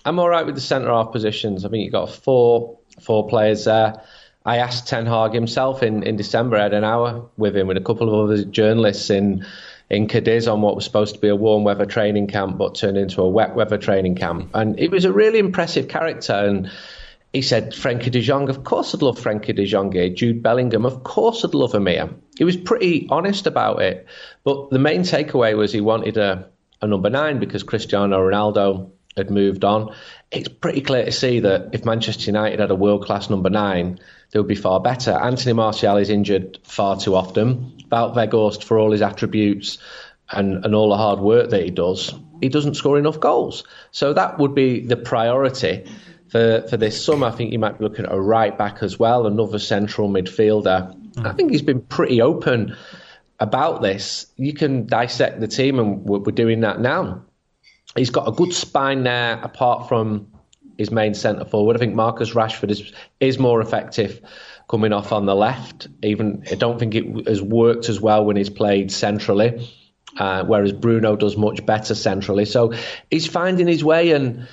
I'm 0.04 0.18
all 0.18 0.28
right 0.28 0.44
with 0.44 0.54
the 0.54 0.60
centre 0.60 0.88
half 0.88 1.12
positions. 1.12 1.64
I 1.64 1.68
think 1.68 1.84
you've 1.84 1.92
got 1.92 2.10
four 2.10 2.78
four 3.00 3.28
players 3.28 3.64
there. 3.64 4.02
I 4.44 4.58
asked 4.58 4.86
Ten 4.86 5.06
Hag 5.06 5.32
himself 5.32 5.82
in, 5.82 6.02
in 6.02 6.16
December. 6.16 6.56
I 6.56 6.64
had 6.64 6.74
an 6.74 6.84
hour 6.84 7.24
with 7.36 7.56
him 7.56 7.66
with 7.66 7.76
a 7.76 7.80
couple 7.80 8.08
of 8.08 8.30
other 8.30 8.44
journalists 8.44 9.10
in 9.10 9.46
in 9.90 10.08
Cadiz 10.08 10.48
on 10.48 10.62
what 10.62 10.74
was 10.74 10.84
supposed 10.84 11.14
to 11.14 11.20
be 11.20 11.28
a 11.28 11.36
warm 11.36 11.62
weather 11.62 11.86
training 11.86 12.26
camp, 12.26 12.56
but 12.56 12.74
turned 12.74 12.96
into 12.96 13.20
a 13.20 13.28
wet 13.28 13.54
weather 13.54 13.78
training 13.78 14.14
camp. 14.14 14.50
And 14.54 14.78
it 14.80 14.90
was 14.90 15.04
a 15.04 15.12
really 15.12 15.38
impressive 15.38 15.88
character. 15.88 16.32
And 16.32 16.70
he 17.32 17.42
said, 17.42 17.74
Frankie 17.74 18.10
de 18.10 18.22
Jong, 18.22 18.48
of 18.48 18.64
course 18.64 18.94
I'd 18.94 19.02
love 19.02 19.18
Frankie 19.18 19.52
de 19.52 19.66
Jong 19.66 19.92
here. 19.92 20.08
Jude 20.08 20.42
Bellingham, 20.42 20.86
of 20.86 21.02
course 21.04 21.44
I'd 21.44 21.54
love 21.54 21.74
him 21.74 21.86
here. 21.86 22.08
He 22.38 22.44
was 22.44 22.56
pretty 22.56 23.06
honest 23.10 23.46
about 23.46 23.82
it. 23.82 24.06
But 24.42 24.70
the 24.70 24.78
main 24.78 25.02
takeaway 25.02 25.56
was 25.56 25.72
he 25.72 25.80
wanted 25.80 26.16
a, 26.16 26.48
a 26.80 26.86
number 26.86 27.10
nine 27.10 27.38
because 27.38 27.62
Cristiano 27.62 28.18
Ronaldo 28.18 28.90
had 29.16 29.30
moved 29.30 29.64
on. 29.64 29.94
It's 30.30 30.48
pretty 30.48 30.80
clear 30.80 31.04
to 31.04 31.12
see 31.12 31.40
that 31.40 31.70
if 31.72 31.84
Manchester 31.84 32.26
United 32.26 32.60
had 32.60 32.70
a 32.70 32.74
world 32.74 33.04
class 33.04 33.30
number 33.30 33.50
nine, 33.50 33.98
they 34.30 34.38
would 34.38 34.48
be 34.48 34.54
far 34.54 34.80
better. 34.80 35.12
Anthony 35.12 35.52
Martial 35.52 35.96
is 35.96 36.10
injured 36.10 36.58
far 36.64 36.98
too 36.98 37.14
often. 37.14 37.72
Weghorst, 37.90 38.64
for 38.64 38.78
all 38.78 38.90
his 38.90 39.02
attributes 39.02 39.78
and, 40.30 40.64
and 40.64 40.74
all 40.74 40.90
the 40.90 40.96
hard 40.96 41.20
work 41.20 41.50
that 41.50 41.62
he 41.62 41.70
does, 41.70 42.12
he 42.40 42.48
doesn't 42.48 42.74
score 42.74 42.98
enough 42.98 43.20
goals. 43.20 43.64
So 43.92 44.12
that 44.12 44.38
would 44.38 44.54
be 44.54 44.80
the 44.80 44.96
priority 44.96 45.84
for, 46.28 46.66
for 46.68 46.76
this 46.76 47.04
summer. 47.04 47.28
I 47.28 47.30
think 47.30 47.52
you 47.52 47.58
might 47.58 47.78
be 47.78 47.84
looking 47.84 48.06
at 48.06 48.12
a 48.12 48.20
right 48.20 48.56
back 48.56 48.82
as 48.82 48.98
well, 48.98 49.26
another 49.26 49.60
central 49.60 50.08
midfielder. 50.08 50.92
Mm. 51.12 51.26
I 51.26 51.32
think 51.32 51.52
he's 51.52 51.62
been 51.62 51.82
pretty 51.82 52.20
open 52.20 52.76
about 53.38 53.82
this. 53.82 54.26
You 54.36 54.52
can 54.52 54.86
dissect 54.86 55.40
the 55.40 55.48
team, 55.48 55.78
and 55.78 56.04
we're, 56.04 56.18
we're 56.18 56.32
doing 56.32 56.60
that 56.60 56.80
now. 56.80 57.22
He's 57.96 58.10
got 58.10 58.28
a 58.28 58.32
good 58.32 58.52
spine 58.52 59.04
there, 59.04 59.40
apart 59.42 59.88
from 59.88 60.28
his 60.78 60.90
main 60.90 61.14
centre 61.14 61.44
forward. 61.44 61.76
I 61.76 61.78
think 61.78 61.94
Marcus 61.94 62.34
Rashford 62.34 62.70
is 62.70 62.92
is 63.20 63.38
more 63.38 63.60
effective 63.60 64.20
coming 64.68 64.92
off 64.92 65.12
on 65.12 65.26
the 65.26 65.34
left. 65.34 65.88
Even 66.02 66.44
I 66.50 66.54
don't 66.56 66.78
think 66.78 66.94
it 66.94 67.28
has 67.28 67.40
worked 67.40 67.88
as 67.88 68.00
well 68.00 68.24
when 68.24 68.36
he's 68.36 68.50
played 68.50 68.90
centrally, 68.90 69.68
uh, 70.18 70.44
whereas 70.44 70.72
Bruno 70.72 71.16
does 71.16 71.36
much 71.36 71.64
better 71.64 71.94
centrally. 71.94 72.44
So 72.44 72.72
he's 73.10 73.26
finding 73.26 73.66
his 73.66 73.84
way, 73.84 74.12
and 74.12 74.48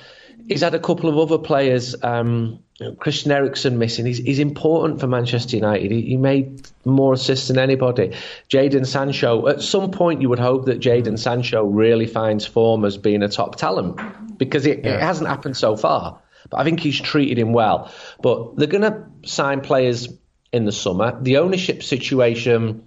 he's 0.48 0.60
had 0.60 0.74
a 0.74 0.78
couple 0.78 1.08
of 1.08 1.18
other 1.18 1.42
players. 1.42 1.94
Um, 2.02 2.60
Christian 2.98 3.30
Eriksen 3.30 3.78
missing. 3.78 4.06
He's, 4.06 4.18
he's 4.18 4.38
important 4.38 5.00
for 5.00 5.06
Manchester 5.06 5.56
United. 5.56 5.90
He, 5.90 6.02
he 6.02 6.16
made 6.16 6.62
more 6.84 7.12
assists 7.12 7.48
than 7.48 7.58
anybody. 7.58 8.16
Jadon 8.48 8.86
Sancho. 8.86 9.46
At 9.48 9.62
some 9.62 9.90
point, 9.90 10.20
you 10.22 10.28
would 10.28 10.38
hope 10.38 10.66
that 10.66 10.80
Jadon 10.80 11.18
Sancho 11.18 11.64
really 11.64 12.06
finds 12.06 12.46
form 12.46 12.84
as 12.84 12.96
being 12.96 13.22
a 13.22 13.28
top 13.28 13.56
talent 13.56 14.00
because 14.38 14.66
it, 14.66 14.84
yeah. 14.84 14.94
it 14.94 15.00
hasn't 15.00 15.28
happened 15.28 15.56
so 15.56 15.76
far. 15.76 16.20
But 16.50 16.60
I 16.60 16.64
think 16.64 16.80
he's 16.80 17.00
treated 17.00 17.38
him 17.38 17.52
well. 17.52 17.92
But 18.20 18.56
they're 18.56 18.66
going 18.66 18.82
to 18.82 19.06
sign 19.28 19.60
players 19.60 20.08
in 20.52 20.64
the 20.64 20.72
summer. 20.72 21.18
The 21.22 21.38
ownership 21.38 21.82
situation 21.82 22.86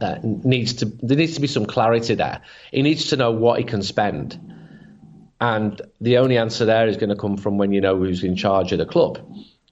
uh, 0.00 0.18
needs 0.22 0.74
to 0.74 0.84
there 0.84 1.16
needs 1.16 1.34
to 1.34 1.40
be 1.40 1.46
some 1.46 1.66
clarity 1.66 2.14
there. 2.14 2.42
He 2.70 2.82
needs 2.82 3.08
to 3.08 3.16
know 3.16 3.30
what 3.30 3.58
he 3.58 3.64
can 3.64 3.82
spend, 3.82 4.38
and 5.40 5.80
the 6.00 6.18
only 6.18 6.38
answer 6.38 6.64
there 6.64 6.88
is 6.88 6.96
going 6.96 7.10
to 7.10 7.16
come 7.16 7.36
from 7.36 7.58
when 7.58 7.72
you 7.72 7.80
know 7.80 7.96
who's 7.96 8.24
in 8.24 8.36
charge 8.36 8.72
of 8.72 8.78
the 8.78 8.86
club. 8.86 9.18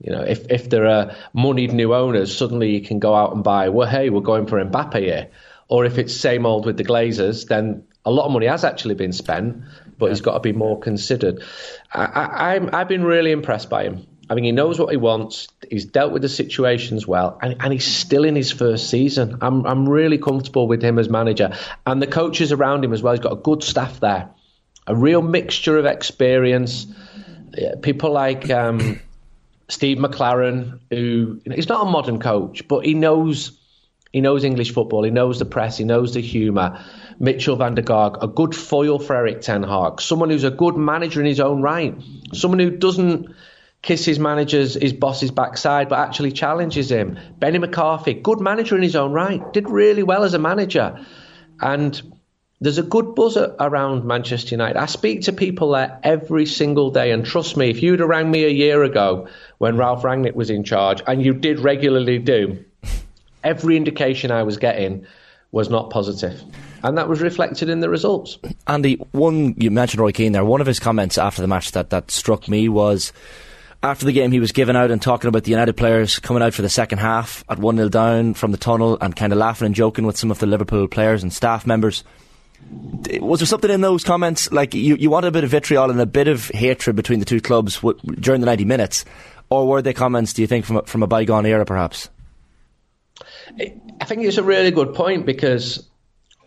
You 0.00 0.12
know, 0.12 0.22
if 0.22 0.50
if 0.50 0.68
there 0.68 0.86
are 0.86 1.14
moneyed 1.32 1.72
new 1.72 1.94
owners, 1.94 2.36
suddenly 2.36 2.74
you 2.74 2.80
can 2.80 2.98
go 2.98 3.14
out 3.14 3.34
and 3.34 3.42
buy. 3.42 3.68
Well, 3.68 3.88
hey, 3.88 4.10
we're 4.10 4.20
going 4.20 4.46
for 4.46 4.62
Mbappe 4.62 4.98
here. 4.98 5.28
Or 5.68 5.86
if 5.86 5.96
it's 5.96 6.14
same 6.14 6.44
old 6.44 6.66
with 6.66 6.76
the 6.76 6.84
Glazers, 6.84 7.48
then 7.48 7.84
a 8.04 8.10
lot 8.10 8.26
of 8.26 8.32
money 8.32 8.46
has 8.46 8.64
actually 8.64 8.96
been 8.96 9.12
spent, 9.12 9.62
but 9.98 10.06
yeah. 10.06 10.10
he's 10.10 10.20
got 10.20 10.34
to 10.34 10.40
be 10.40 10.52
more 10.52 10.78
considered. 10.78 11.42
I, 11.90 12.04
I, 12.04 12.80
I've 12.80 12.88
been 12.88 13.04
really 13.04 13.32
impressed 13.32 13.70
by 13.70 13.84
him. 13.84 14.06
I 14.28 14.34
mean, 14.34 14.44
he 14.44 14.52
knows 14.52 14.78
what 14.78 14.90
he 14.90 14.96
wants. 14.96 15.48
He's 15.70 15.84
dealt 15.84 16.12
with 16.12 16.22
the 16.22 16.28
situations 16.28 17.06
well, 17.06 17.38
and, 17.42 17.56
and 17.60 17.72
he's 17.72 17.86
still 17.86 18.24
in 18.24 18.34
his 18.34 18.50
first 18.50 18.88
season. 18.88 19.38
I'm 19.40 19.66
I'm 19.66 19.88
really 19.88 20.18
comfortable 20.18 20.66
with 20.66 20.82
him 20.82 20.98
as 20.98 21.08
manager, 21.08 21.56
and 21.86 22.00
the 22.00 22.06
coaches 22.06 22.52
around 22.52 22.84
him 22.84 22.92
as 22.92 23.02
well. 23.02 23.12
He's 23.12 23.20
got 23.20 23.32
a 23.32 23.36
good 23.36 23.62
staff 23.62 24.00
there, 24.00 24.30
a 24.86 24.94
real 24.94 25.22
mixture 25.22 25.78
of 25.78 25.86
experience. 25.86 26.86
People 27.82 28.12
like 28.12 28.50
um, 28.50 29.00
Steve 29.68 29.98
McClaren, 29.98 30.80
who 30.90 31.40
you 31.44 31.50
know, 31.50 31.56
he's 31.56 31.68
not 31.68 31.86
a 31.86 31.90
modern 31.90 32.18
coach, 32.18 32.66
but 32.68 32.84
he 32.84 32.94
knows 32.94 33.58
he 34.12 34.20
knows 34.20 34.44
English 34.44 34.72
football. 34.72 35.02
He 35.02 35.10
knows 35.10 35.40
the 35.40 35.44
press. 35.44 35.76
He 35.76 35.84
knows 35.84 36.14
the 36.14 36.20
humour. 36.20 36.84
Mitchel 37.20 37.58
van 37.58 37.74
der 37.74 37.82
Gaag, 37.82 38.22
a 38.22 38.28
good 38.28 38.54
foil 38.54 39.00
for 39.00 39.16
Erik 39.16 39.40
Ten 39.40 39.64
Hag, 39.64 40.00
someone 40.00 40.30
who's 40.30 40.44
a 40.44 40.50
good 40.50 40.76
manager 40.76 41.20
in 41.20 41.26
his 41.26 41.40
own 41.40 41.62
right, 41.62 41.94
someone 42.32 42.60
who 42.60 42.70
doesn't 42.70 43.26
kiss 43.82 44.04
his 44.04 44.18
manager's, 44.18 44.74
his 44.74 44.92
boss's 44.92 45.30
backside, 45.30 45.88
but 45.88 45.98
actually 45.98 46.32
challenges 46.32 46.90
him. 46.90 47.18
Benny 47.38 47.58
McCarthy, 47.58 48.14
good 48.14 48.40
manager 48.40 48.76
in 48.76 48.82
his 48.82 48.96
own 48.96 49.12
right, 49.12 49.52
did 49.52 49.68
really 49.68 50.02
well 50.02 50.24
as 50.24 50.32
a 50.32 50.38
manager. 50.38 51.04
And 51.60 52.00
there's 52.60 52.78
a 52.78 52.82
good 52.82 53.14
buzz 53.14 53.36
around 53.36 54.04
Manchester 54.04 54.54
United. 54.54 54.78
I 54.78 54.86
speak 54.86 55.22
to 55.22 55.32
people 55.32 55.70
there 55.70 55.98
every 56.02 56.46
single 56.46 56.90
day, 56.90 57.10
and 57.10 57.24
trust 57.24 57.56
me, 57.56 57.70
if 57.70 57.82
you'd 57.82 58.00
have 58.00 58.08
rang 58.08 58.30
me 58.30 58.44
a 58.44 58.48
year 58.48 58.82
ago 58.82 59.28
when 59.58 59.76
Ralf 59.76 60.02
Rangnick 60.02 60.34
was 60.34 60.50
in 60.50 60.64
charge, 60.64 61.02
and 61.06 61.24
you 61.24 61.34
did 61.34 61.60
regularly 61.60 62.18
do, 62.18 62.64
every 63.42 63.76
indication 63.76 64.30
I 64.30 64.42
was 64.44 64.56
getting 64.56 65.06
was 65.52 65.70
not 65.70 65.90
positive. 65.90 66.42
and 66.82 66.98
that 66.98 67.08
was 67.08 67.20
reflected 67.20 67.68
in 67.68 67.80
the 67.80 67.88
results. 67.88 68.38
Andy, 68.66 68.96
one 69.12 69.54
you 69.56 69.70
mentioned 69.70 70.00
Roy 70.00 70.12
Keane 70.12 70.32
there. 70.32 70.44
One 70.44 70.60
of 70.60 70.66
his 70.66 70.78
comments 70.78 71.16
after 71.16 71.40
the 71.40 71.48
match 71.48 71.72
that, 71.72 71.90
that 71.90 72.10
struck 72.10 72.46
me 72.46 72.68
was 72.68 73.12
after 73.82 74.04
the 74.04 74.12
game 74.12 74.32
he 74.32 74.40
was 74.40 74.52
giving 74.52 74.76
out 74.76 74.90
and 74.90 75.00
talking 75.00 75.28
about 75.28 75.44
the 75.44 75.50
United 75.50 75.76
players 75.76 76.18
coming 76.18 76.42
out 76.42 76.54
for 76.54 76.62
the 76.62 76.68
second 76.68 76.98
half 76.98 77.44
at 77.48 77.58
one 77.58 77.76
0 77.76 77.88
down 77.88 78.34
from 78.34 78.50
the 78.50 78.58
tunnel 78.58 78.98
and 79.00 79.16
kind 79.16 79.32
of 79.32 79.38
laughing 79.38 79.66
and 79.66 79.74
joking 79.74 80.06
with 80.06 80.16
some 80.16 80.30
of 80.30 80.38
the 80.38 80.46
Liverpool 80.46 80.86
players 80.88 81.22
and 81.22 81.32
staff 81.32 81.66
members. 81.66 82.04
Was 83.20 83.40
there 83.40 83.46
something 83.46 83.70
in 83.70 83.80
those 83.80 84.02
comments 84.04 84.50
like 84.50 84.74
you, 84.74 84.96
you 84.96 85.10
wanted 85.10 85.28
a 85.28 85.32
bit 85.32 85.44
of 85.44 85.50
vitriol 85.50 85.90
and 85.90 86.00
a 86.00 86.06
bit 86.06 86.28
of 86.28 86.48
hatred 86.48 86.96
between 86.96 87.18
the 87.18 87.24
two 87.24 87.40
clubs 87.40 87.76
w- 87.76 87.98
during 88.14 88.40
the 88.40 88.46
ninety 88.46 88.64
minutes, 88.64 89.04
or 89.50 89.66
were 89.68 89.82
they 89.82 89.92
comments? 89.92 90.32
Do 90.32 90.42
you 90.42 90.48
think 90.48 90.64
from 90.64 90.78
a, 90.78 90.82
from 90.82 91.02
a 91.02 91.06
bygone 91.06 91.46
era, 91.46 91.64
perhaps? 91.64 92.08
I 93.60 94.04
think 94.04 94.24
it's 94.24 94.38
a 94.38 94.42
really 94.42 94.70
good 94.70 94.94
point 94.94 95.26
because 95.26 95.86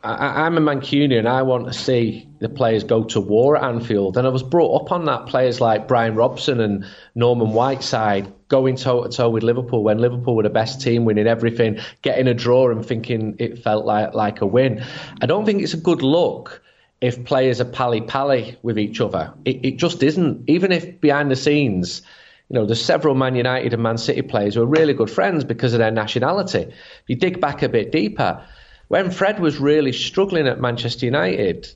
I, 0.03 0.45
am 0.45 0.57
a 0.57 0.61
Mancunian. 0.61 1.25
I 1.25 1.41
want 1.41 1.67
to 1.67 1.73
see 1.73 2.27
the 2.39 2.49
players 2.49 2.83
go 2.83 3.03
to 3.05 3.19
war 3.19 3.57
at 3.57 3.63
Anfield, 3.63 4.17
and 4.17 4.27
I 4.27 4.29
was 4.29 4.43
brought 4.43 4.81
up 4.81 4.91
on 4.91 5.05
that. 5.05 5.25
Players 5.25 5.59
like 5.59 5.87
Brian 5.87 6.15
Robson 6.15 6.59
and 6.59 6.85
Norman 7.15 7.51
Whiteside 7.51 8.31
going 8.47 8.75
toe 8.75 9.03
to 9.03 9.09
toe 9.09 9.29
with 9.29 9.43
Liverpool 9.43 9.83
when 9.83 9.97
Liverpool 9.97 10.35
were 10.35 10.43
the 10.43 10.49
best 10.49 10.81
team, 10.81 11.05
winning 11.05 11.27
everything, 11.27 11.79
getting 12.01 12.27
a 12.27 12.33
draw, 12.33 12.69
and 12.69 12.85
thinking 12.85 13.35
it 13.39 13.63
felt 13.63 13.85
like 13.85 14.13
like 14.13 14.41
a 14.41 14.45
win. 14.45 14.83
I 15.21 15.25
don't 15.25 15.45
think 15.45 15.61
it's 15.61 15.73
a 15.73 15.77
good 15.77 16.01
look 16.01 16.61
if 17.01 17.25
players 17.25 17.59
are 17.59 17.65
pally 17.65 18.01
pally 18.01 18.57
with 18.61 18.77
each 18.77 19.01
other. 19.01 19.33
It, 19.45 19.65
it 19.65 19.77
just 19.77 20.03
isn't. 20.03 20.49
Even 20.49 20.71
if 20.71 21.01
behind 21.01 21.31
the 21.31 21.35
scenes 21.35 22.01
you 22.49 22.53
know, 22.53 22.65
there's 22.65 22.83
several 22.83 23.13
Man 23.13 23.35
United 23.35 23.73
and 23.73 23.83
Man 23.83 23.97
City 23.97 24.21
players 24.21 24.55
who 24.55 24.61
are 24.61 24.67
really 24.67 24.93
good 24.93 25.09
friends 25.09 25.43
because 25.43 25.73
of 25.73 25.79
their 25.79 25.91
nationality. 25.91 26.59
If 26.59 27.03
you 27.07 27.17
dig 27.17 27.41
back 27.41 27.61
a 27.61 27.67
bit 27.67 27.91
deeper, 27.91 28.41
when 28.87 29.11
Fred 29.11 29.39
was 29.39 29.59
really 29.59 29.91
struggling 29.91 30.47
at 30.47 30.59
Manchester 30.59 31.05
United, 31.05 31.67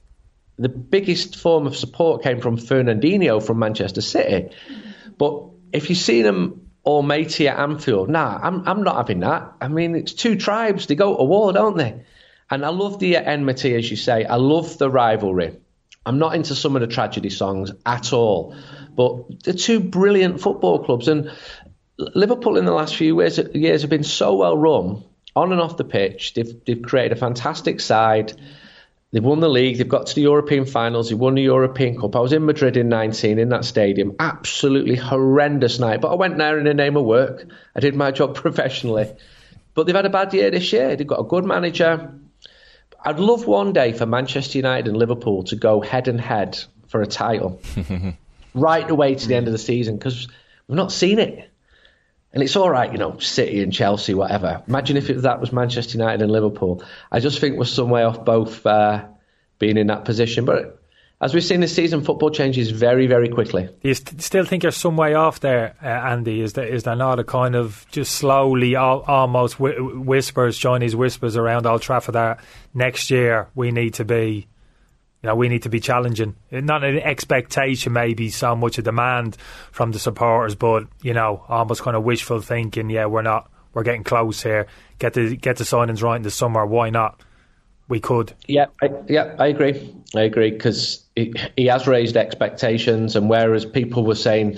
the 0.58 0.70
biggest 0.70 1.36
form 1.36 1.68
of 1.68 1.76
support 1.76 2.24
came 2.24 2.40
from 2.40 2.58
Fernandinho 2.58 3.44
from 3.46 3.60
Manchester 3.60 4.02
City. 4.02 4.56
But 5.18 5.44
if 5.74 5.90
you 5.90 5.96
see 5.96 6.22
them 6.22 6.72
all 6.84 7.04
matey 7.04 7.48
at 7.48 7.60
Anfield, 7.60 8.10
nah, 8.10 8.40
I'm 8.42 8.68
I'm 8.68 8.84
not 8.84 8.96
having 8.96 9.22
that. 9.22 9.54
I 9.60 9.68
mean, 9.68 9.96
it's 9.96 10.14
two 10.14 10.36
tribes; 10.36 10.88
they 10.88 10.96
go 10.96 11.18
to 11.18 11.24
war, 11.24 11.54
don't 11.54 11.78
they? 11.78 12.04
And 12.50 12.66
I 12.66 12.70
love 12.70 13.00
the 13.00 13.18
enmity, 13.18 13.76
as 13.76 13.90
you 13.90 13.98
say. 13.98 14.26
I 14.26 14.36
love 14.36 14.78
the 14.78 14.90
rivalry. 14.90 15.58
I'm 16.06 16.18
not 16.18 16.36
into 16.36 16.56
some 16.56 16.76
of 16.76 16.82
the 16.82 16.88
tragedy 16.88 17.30
songs 17.30 17.72
at 17.86 18.12
all, 18.12 18.56
but 18.96 19.44
they're 19.44 19.54
two 19.54 19.80
brilliant 19.80 20.42
football 20.42 20.84
clubs, 20.84 21.08
and 21.08 21.32
Liverpool 21.98 22.58
in 22.58 22.66
the 22.66 22.74
last 22.74 22.96
few 22.96 23.20
years, 23.20 23.40
years 23.54 23.82
have 23.82 23.90
been 23.90 24.04
so 24.04 24.36
well 24.36 24.58
run 24.58 25.04
on 25.36 25.52
and 25.52 25.62
off 25.62 25.78
the 25.78 25.84
pitch. 25.84 26.34
They've, 26.34 26.66
they've 26.66 26.82
created 26.82 27.18
a 27.18 27.20
fantastic 27.20 27.80
side. 27.80 28.34
They've 29.12 29.24
won 29.24 29.40
the 29.40 29.50
league. 29.50 29.78
They've 29.78 29.88
got 29.88 30.08
to 30.08 30.16
the 30.16 30.22
European 30.22 30.66
finals. 30.66 31.10
They 31.10 31.16
won 31.16 31.36
the 31.36 31.42
European 31.42 32.00
Cup. 32.00 32.16
I 32.16 32.20
was 32.20 32.34
in 32.34 32.46
Madrid 32.46 32.78
in 32.78 32.90
19 32.90 33.40
in 33.40 33.50
that 33.50 33.66
stadium. 33.66 34.16
Absolutely 34.20 34.96
horrendous 34.96 35.80
night. 35.80 36.02
But 36.02 36.12
I 36.12 36.16
went 36.16 36.38
there 36.38 36.58
in 36.58 36.66
the 36.66 36.74
name 36.74 36.96
of 36.96 37.04
work. 37.04 37.46
I 37.76 37.80
did 37.80 37.96
my 37.96 38.12
job 38.20 38.36
professionally. 38.36 39.12
But 39.74 39.86
they've 39.86 39.96
had 39.96 40.06
a 40.06 40.10
bad 40.10 40.34
year 40.34 40.52
this 40.52 40.72
year. 40.74 40.96
They've 40.96 41.08
got 41.08 41.20
a 41.20 41.26
good 41.26 41.46
manager. 41.46 42.14
I'd 43.04 43.20
love 43.20 43.48
one 43.48 43.74
day 43.74 43.94
for 43.94 44.06
Manchester 44.06 44.58
United 44.58 44.88
and 44.88 44.98
Liverpool 44.98 45.44
to 45.46 45.56
go 45.56 45.82
head 45.82 46.08
and 46.08 46.22
head 46.22 46.60
for 46.88 47.02
a 47.02 47.08
title 47.08 47.60
right 48.54 48.90
away 48.90 49.16
to 49.16 49.28
the 49.28 49.36
end 49.36 49.48
of 49.48 49.54
the 49.54 49.58
season 49.58 49.98
because 49.98 50.28
We've 50.72 50.78
not 50.78 50.94
seen 50.94 51.20
it. 51.20 51.51
And 52.34 52.42
it's 52.42 52.56
all 52.56 52.70
right, 52.70 52.92
you 52.92 52.98
know, 52.98 53.18
City 53.20 53.62
and 53.62 53.74
Chelsea, 53.74 54.14
whatever. 54.14 54.64
Imagine 54.68 54.96
if 54.98 55.10
it, 55.10 55.22
that 55.24 55.42
was 55.42 55.52
Manchester 55.52 55.98
United 55.98 56.22
and 56.22 56.32
Liverpool. 56.32 56.84
I 57.12 57.20
just 57.20 57.40
think 57.40 57.58
we're 57.58 57.66
some 57.66 57.90
way 57.90 58.04
off 58.04 58.24
both 58.24 58.66
uh, 58.66 59.06
being 59.60 59.78
in 59.78 59.88
that 59.88 60.06
position. 60.06 60.46
But 60.46 60.82
as 61.20 61.34
we've 61.34 61.44
seen 61.44 61.60
this 61.60 61.76
season, 61.76 62.04
football 62.04 62.32
changes 62.32 62.72
very, 62.72 63.06
very 63.06 63.28
quickly. 63.28 63.64
Do 63.82 63.88
you 63.90 63.94
st- 63.94 64.22
still 64.22 64.46
think 64.46 64.64
you're 64.64 64.72
some 64.72 64.96
way 64.96 65.14
off 65.14 65.42
there, 65.42 65.76
uh, 65.84 65.88
Andy? 65.88 66.40
Is 66.42 66.54
there, 66.54 66.66
is 66.66 66.84
there 66.84 66.96
not 66.96 67.20
a 67.20 67.24
kind 67.26 67.56
of 67.56 67.86
just 67.92 68.14
slowly, 68.14 68.76
al- 68.76 69.02
almost 69.02 69.56
wh- 69.56 69.78
whispers, 69.94 70.58
Chinese 70.58 70.96
whispers 70.96 71.36
around 71.36 71.66
Old 71.66 71.82
Trafford 71.82 72.16
that 72.16 72.40
next 72.74 73.12
year 73.12 73.50
we 73.56 73.72
need 73.72 73.94
to 73.96 74.06
be 74.06 74.48
you 75.22 75.28
know, 75.28 75.36
we 75.36 75.50
need 75.50 75.64
to 75.64 75.70
be 75.70 75.80
challenging. 75.80 76.36
Not 76.52 76.84
an 76.84 77.00
expectation, 77.00 77.94
maybe 77.94 78.30
so 78.30 78.56
much 78.56 78.80
a 78.80 78.82
demand 78.82 79.38
from 79.72 79.92
the 79.92 80.00
supporters, 80.00 80.56
but 80.56 80.88
you 81.04 81.14
know, 81.14 81.46
almost 81.48 81.84
kind 81.84 81.96
of 81.96 82.04
wishful 82.04 82.42
thinking. 82.42 82.90
Yeah, 82.90 83.06
we're 83.06 83.22
not. 83.22 83.50
We're 83.74 83.84
getting 83.84 84.04
close 84.04 84.42
here. 84.42 84.68
Get 85.00 85.14
the 85.14 85.36
get 85.36 85.58
the 85.58 85.64
signings 85.64 86.02
right 86.02 86.16
in 86.16 86.24
the 86.24 86.32
summer. 86.32 86.66
Why 86.66 86.90
not? 86.90 87.22
We 87.88 88.00
could. 88.00 88.34
Yeah, 88.48 88.68
I, 88.82 88.90
yeah, 89.08 89.36
I 89.38 89.48
agree. 89.48 89.96
I 90.16 90.22
agree 90.22 90.52
because 90.52 91.06
he, 91.16 91.34
he 91.58 91.66
has 91.68 91.88
raised 91.88 92.18
expectations, 92.18 93.16
and 93.16 93.30
whereas 93.30 93.66
people 93.66 94.06
were 94.06 94.16
saying 94.16 94.58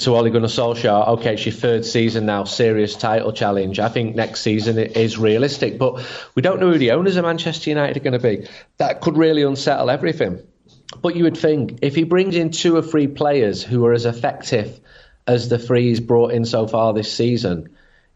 to 0.00 0.16
Ole 0.16 0.30
Gunnar 0.30 0.48
Solskjaer, 0.48 1.08
okay, 1.08 1.34
it's 1.34 1.44
your 1.44 1.52
third 1.52 1.84
season 1.84 2.26
now, 2.26 2.44
serious 2.44 2.96
title 2.96 3.32
challenge. 3.32 3.78
I 3.78 3.88
think 3.88 4.16
next 4.16 4.40
season 4.40 4.78
it 4.78 4.96
is 4.96 5.18
realistic, 5.18 5.78
but 5.78 6.04
we 6.34 6.42
don't 6.42 6.58
know 6.60 6.72
who 6.72 6.78
the 6.78 6.92
owners 6.92 7.16
of 7.16 7.24
Manchester 7.24 7.70
United 7.70 7.96
are 7.98 8.00
going 8.00 8.18
to 8.18 8.18
be. 8.18 8.48
That 8.78 9.00
could 9.02 9.16
really 9.16 9.42
unsettle 9.42 9.90
everything. 9.90 10.40
But 11.02 11.16
you 11.16 11.24
would 11.24 11.36
think 11.36 11.80
if 11.82 11.94
he 11.94 12.04
brings 12.04 12.34
in 12.34 12.50
two 12.50 12.76
or 12.76 12.82
three 12.82 13.06
players 13.06 13.62
who 13.62 13.84
are 13.86 13.92
as 13.92 14.06
effective 14.06 14.80
as 15.26 15.48
the 15.48 15.58
three 15.58 15.88
he's 15.88 16.00
brought 16.00 16.32
in 16.32 16.44
so 16.44 16.66
far 16.66 16.92
this 16.92 17.12
season, 17.12 17.68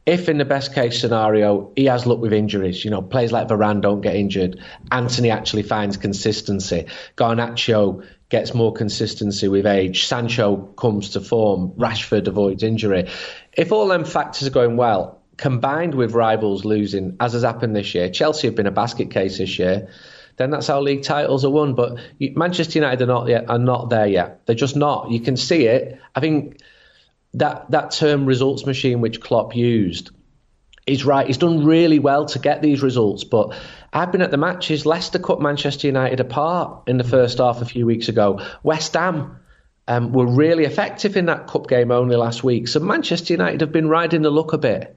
if 0.06 0.28
in 0.28 0.38
the 0.38 0.44
best 0.44 0.74
case 0.74 1.00
scenario 1.00 1.72
he 1.76 1.84
has 1.86 2.06
luck 2.06 2.18
with 2.18 2.32
injuries, 2.32 2.84
you 2.84 2.90
know, 2.90 3.02
players 3.02 3.32
like 3.32 3.48
Varane 3.48 3.80
don't 3.80 4.00
get 4.00 4.16
injured, 4.16 4.60
Antony 4.90 5.30
actually 5.30 5.62
finds 5.62 5.96
consistency, 5.96 6.86
Garnacho 7.16 8.06
gets 8.34 8.52
more 8.52 8.72
consistency 8.72 9.46
with 9.46 9.64
age, 9.64 10.06
Sancho 10.06 10.56
comes 10.56 11.10
to 11.10 11.20
form, 11.20 11.70
Rashford 11.78 12.26
avoids 12.26 12.64
injury. 12.64 13.08
If 13.52 13.70
all 13.70 13.86
them 13.86 14.04
factors 14.04 14.48
are 14.48 14.50
going 14.50 14.76
well, 14.76 15.22
combined 15.36 15.94
with 15.94 16.14
rivals 16.14 16.64
losing, 16.64 17.16
as 17.20 17.34
has 17.34 17.44
happened 17.44 17.76
this 17.76 17.94
year, 17.94 18.10
Chelsea 18.10 18.48
have 18.48 18.56
been 18.56 18.66
a 18.66 18.72
basket 18.72 19.12
case 19.12 19.38
this 19.38 19.56
year. 19.56 19.88
Then 20.36 20.50
that's 20.50 20.66
how 20.66 20.80
league 20.80 21.04
titles 21.04 21.44
are 21.44 21.50
won. 21.50 21.76
But 21.76 22.00
Manchester 22.18 22.80
United 22.80 23.02
are 23.02 23.06
not 23.06 23.28
yet 23.28 23.48
are 23.48 23.56
not 23.56 23.88
there 23.88 24.08
yet. 24.08 24.44
They're 24.46 24.56
just 24.56 24.74
not. 24.74 25.12
You 25.12 25.20
can 25.20 25.36
see 25.36 25.66
it. 25.66 26.00
I 26.12 26.18
think 26.18 26.58
that 27.34 27.70
that 27.70 27.92
term 27.92 28.26
results 28.26 28.66
machine 28.66 29.00
which 29.00 29.20
Klopp 29.20 29.54
used 29.54 30.10
is 30.88 31.04
right. 31.04 31.28
He's 31.28 31.38
done 31.38 31.64
really 31.64 32.00
well 32.00 32.26
to 32.26 32.40
get 32.40 32.62
these 32.62 32.82
results, 32.82 33.22
but 33.22 33.54
I've 33.94 34.10
been 34.10 34.22
at 34.22 34.32
the 34.32 34.36
matches. 34.36 34.84
Leicester 34.84 35.20
cut 35.20 35.40
Manchester 35.40 35.86
United 35.86 36.18
apart 36.18 36.88
in 36.88 36.98
the 36.98 37.04
first 37.04 37.38
half 37.38 37.62
a 37.62 37.64
few 37.64 37.86
weeks 37.86 38.08
ago. 38.08 38.44
West 38.64 38.94
Ham 38.94 39.38
um, 39.86 40.12
were 40.12 40.26
really 40.26 40.64
effective 40.64 41.16
in 41.16 41.26
that 41.26 41.46
cup 41.46 41.68
game 41.68 41.92
only 41.92 42.16
last 42.16 42.42
week. 42.42 42.66
So 42.66 42.80
Manchester 42.80 43.34
United 43.34 43.60
have 43.60 43.70
been 43.70 43.88
riding 43.88 44.22
the 44.22 44.30
luck 44.30 44.52
a 44.52 44.58
bit. 44.58 44.96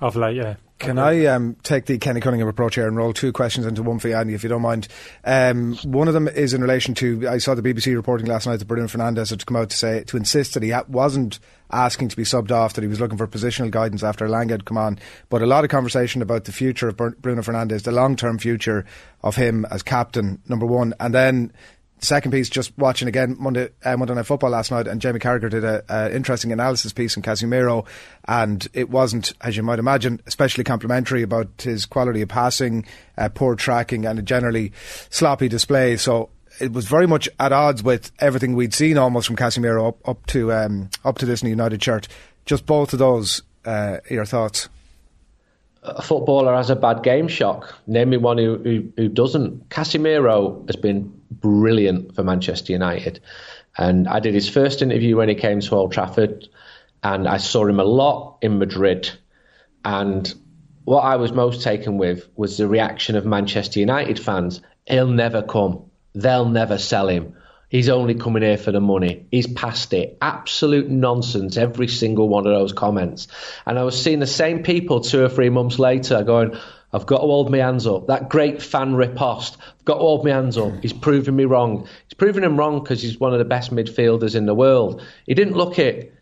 Of 0.00 0.14
late, 0.14 0.36
yeah. 0.36 0.54
Can 0.78 0.98
I 0.98 1.24
um, 1.24 1.56
take 1.62 1.86
the 1.86 1.96
Kenny 1.96 2.20
Cunningham 2.20 2.48
approach 2.48 2.74
here 2.74 2.86
and 2.86 2.96
roll 2.96 3.14
two 3.14 3.32
questions 3.32 3.64
into 3.64 3.82
one 3.82 3.98
for 3.98 4.08
you, 4.08 4.14
Andy, 4.16 4.34
if 4.34 4.42
you 4.42 4.50
don't 4.50 4.60
mind? 4.60 4.88
Um, 5.24 5.74
one 5.84 6.06
of 6.06 6.12
them 6.12 6.28
is 6.28 6.52
in 6.52 6.60
relation 6.60 6.94
to 6.96 7.26
I 7.26 7.38
saw 7.38 7.54
the 7.54 7.62
BBC 7.62 7.94
reporting 7.94 8.26
last 8.26 8.46
night 8.46 8.58
that 8.58 8.68
Bruno 8.68 8.86
Fernandes 8.86 9.30
had 9.30 9.46
come 9.46 9.56
out 9.56 9.70
to 9.70 9.76
say 9.76 10.04
to 10.04 10.18
insist 10.18 10.52
that 10.52 10.62
he 10.62 10.74
wasn't 10.88 11.38
asking 11.70 12.08
to 12.08 12.16
be 12.16 12.24
subbed 12.24 12.50
off, 12.50 12.74
that 12.74 12.82
he 12.82 12.88
was 12.88 13.00
looking 13.00 13.16
for 13.16 13.26
positional 13.26 13.70
guidance 13.70 14.02
after 14.02 14.28
Lang 14.28 14.50
had 14.50 14.66
come 14.66 14.76
on. 14.76 14.98
But 15.30 15.40
a 15.40 15.46
lot 15.46 15.64
of 15.64 15.70
conversation 15.70 16.20
about 16.20 16.44
the 16.44 16.52
future 16.52 16.88
of 16.88 16.96
Bruno 16.96 17.40
Fernandes, 17.40 17.84
the 17.84 17.92
long 17.92 18.14
term 18.14 18.38
future 18.38 18.84
of 19.22 19.34
him 19.34 19.64
as 19.70 19.82
captain, 19.82 20.42
number 20.46 20.66
one, 20.66 20.92
and 21.00 21.14
then 21.14 21.52
second 21.98 22.30
piece, 22.30 22.48
just 22.48 22.76
watching 22.76 23.08
again 23.08 23.36
Monday, 23.38 23.68
uh, 23.84 23.96
Monday 23.96 24.14
Night 24.14 24.26
Football 24.26 24.50
last 24.50 24.70
night, 24.70 24.86
and 24.86 25.00
Jamie 25.00 25.18
Carragher 25.18 25.50
did 25.50 25.64
an 25.64 26.12
interesting 26.12 26.52
analysis 26.52 26.92
piece 26.92 27.16
on 27.16 27.22
Casemiro, 27.22 27.86
and 28.26 28.66
it 28.72 28.90
wasn't, 28.90 29.32
as 29.40 29.56
you 29.56 29.62
might 29.62 29.78
imagine, 29.78 30.20
especially 30.26 30.64
complimentary 30.64 31.22
about 31.22 31.48
his 31.58 31.86
quality 31.86 32.22
of 32.22 32.28
passing, 32.28 32.84
uh, 33.16 33.28
poor 33.28 33.54
tracking, 33.54 34.04
and 34.06 34.18
a 34.18 34.22
generally 34.22 34.72
sloppy 35.10 35.48
display. 35.48 35.96
So 35.96 36.30
it 36.60 36.72
was 36.72 36.86
very 36.86 37.06
much 37.06 37.28
at 37.40 37.52
odds 37.52 37.82
with 37.82 38.12
everything 38.18 38.54
we'd 38.54 38.74
seen 38.74 38.98
almost 38.98 39.26
from 39.26 39.36
Casemiro 39.36 39.88
up, 39.88 40.08
up 40.08 40.26
to 40.26 40.52
um, 40.52 40.90
up 41.04 41.18
to 41.18 41.26
this 41.26 41.42
United 41.42 41.82
shirt. 41.82 42.08
Just 42.44 42.66
both 42.66 42.92
of 42.92 42.98
those, 42.98 43.42
uh, 43.64 43.98
your 44.08 44.24
thoughts 44.24 44.68
a 45.86 46.02
footballer 46.02 46.54
has 46.54 46.70
a 46.70 46.76
bad 46.76 47.02
game 47.02 47.28
shock. 47.28 47.74
Name 47.86 48.10
me 48.10 48.16
one 48.16 48.38
who, 48.38 48.58
who, 48.58 48.92
who 48.96 49.08
doesn't. 49.08 49.68
Casemiro 49.68 50.66
has 50.66 50.76
been 50.76 51.12
brilliant 51.30 52.14
for 52.14 52.22
Manchester 52.22 52.72
United. 52.72 53.20
And 53.78 54.08
I 54.08 54.20
did 54.20 54.34
his 54.34 54.48
first 54.48 54.82
interview 54.82 55.16
when 55.16 55.28
he 55.28 55.34
came 55.34 55.60
to 55.60 55.74
Old 55.74 55.92
Trafford, 55.92 56.48
and 57.02 57.28
I 57.28 57.36
saw 57.36 57.66
him 57.66 57.80
a 57.80 57.84
lot 57.84 58.38
in 58.42 58.58
Madrid. 58.58 59.10
And 59.84 60.32
what 60.84 61.02
I 61.02 61.16
was 61.16 61.32
most 61.32 61.62
taken 61.62 61.98
with 61.98 62.28
was 62.36 62.56
the 62.56 62.68
reaction 62.68 63.16
of 63.16 63.26
Manchester 63.26 63.80
United 63.80 64.18
fans. 64.18 64.62
He'll 64.86 65.08
never 65.08 65.42
come. 65.42 65.90
They'll 66.14 66.48
never 66.48 66.78
sell 66.78 67.08
him. 67.08 67.34
He's 67.68 67.88
only 67.88 68.14
coming 68.14 68.42
here 68.42 68.56
for 68.56 68.70
the 68.70 68.80
money. 68.80 69.26
He's 69.30 69.48
past 69.48 69.92
it. 69.92 70.16
Absolute 70.22 70.88
nonsense, 70.88 71.56
every 71.56 71.88
single 71.88 72.28
one 72.28 72.46
of 72.46 72.52
those 72.52 72.72
comments. 72.72 73.26
And 73.66 73.78
I 73.78 73.82
was 73.82 74.00
seeing 74.00 74.20
the 74.20 74.26
same 74.26 74.62
people 74.62 75.00
two 75.00 75.24
or 75.24 75.28
three 75.28 75.50
months 75.50 75.78
later 75.78 76.22
going, 76.22 76.56
I've 76.92 77.06
got 77.06 77.16
to 77.16 77.22
hold 77.22 77.50
my 77.50 77.58
hands 77.58 77.86
up. 77.86 78.06
That 78.06 78.28
great 78.28 78.62
fan 78.62 78.94
riposte. 78.94 79.56
I've 79.60 79.84
got 79.84 79.94
to 79.94 80.00
hold 80.00 80.24
my 80.24 80.30
hands 80.30 80.56
up. 80.56 80.72
He's 80.82 80.92
proving 80.92 81.36
me 81.36 81.44
wrong. 81.44 81.88
He's 82.06 82.14
proving 82.16 82.44
him 82.44 82.56
wrong 82.56 82.82
because 82.82 83.02
he's 83.02 83.18
one 83.18 83.32
of 83.32 83.38
the 83.38 83.44
best 83.44 83.70
midfielders 83.74 84.34
in 84.34 84.46
the 84.46 84.54
world. 84.54 85.02
He 85.26 85.34
didn't 85.34 85.54
look 85.54 85.78
it 85.78 86.14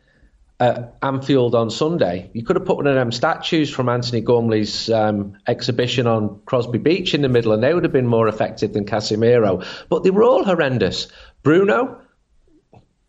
at 0.61 0.97
Anfield 1.03 1.55
on 1.55 1.71
Sunday. 1.71 2.31
You 2.33 2.45
could 2.45 2.57
have 2.57 2.65
put 2.65 2.77
one 2.77 2.87
of 2.87 2.95
them 2.95 3.13
statues 3.13 3.71
from 3.71 3.89
Antony 3.89 4.21
Gormley's 4.21 4.89
um, 4.89 5.37
exhibition 5.47 6.07
on 6.07 6.41
Crosby 6.47 6.79
Beach 6.79 7.13
in 7.13 7.23
the 7.23 7.29
middle, 7.29 7.53
and 7.53 7.63
they 7.63 7.75
would 7.75 7.85
have 7.85 7.93
been 7.93 8.07
more 8.07 8.29
effective 8.29 8.73
than 8.73 8.85
Casemiro. 8.87 9.67
But 9.89 10.05
they 10.05 10.11
were 10.11 10.23
all 10.23 10.45
horrendous. 10.45 11.09
Bruno, 11.43 12.01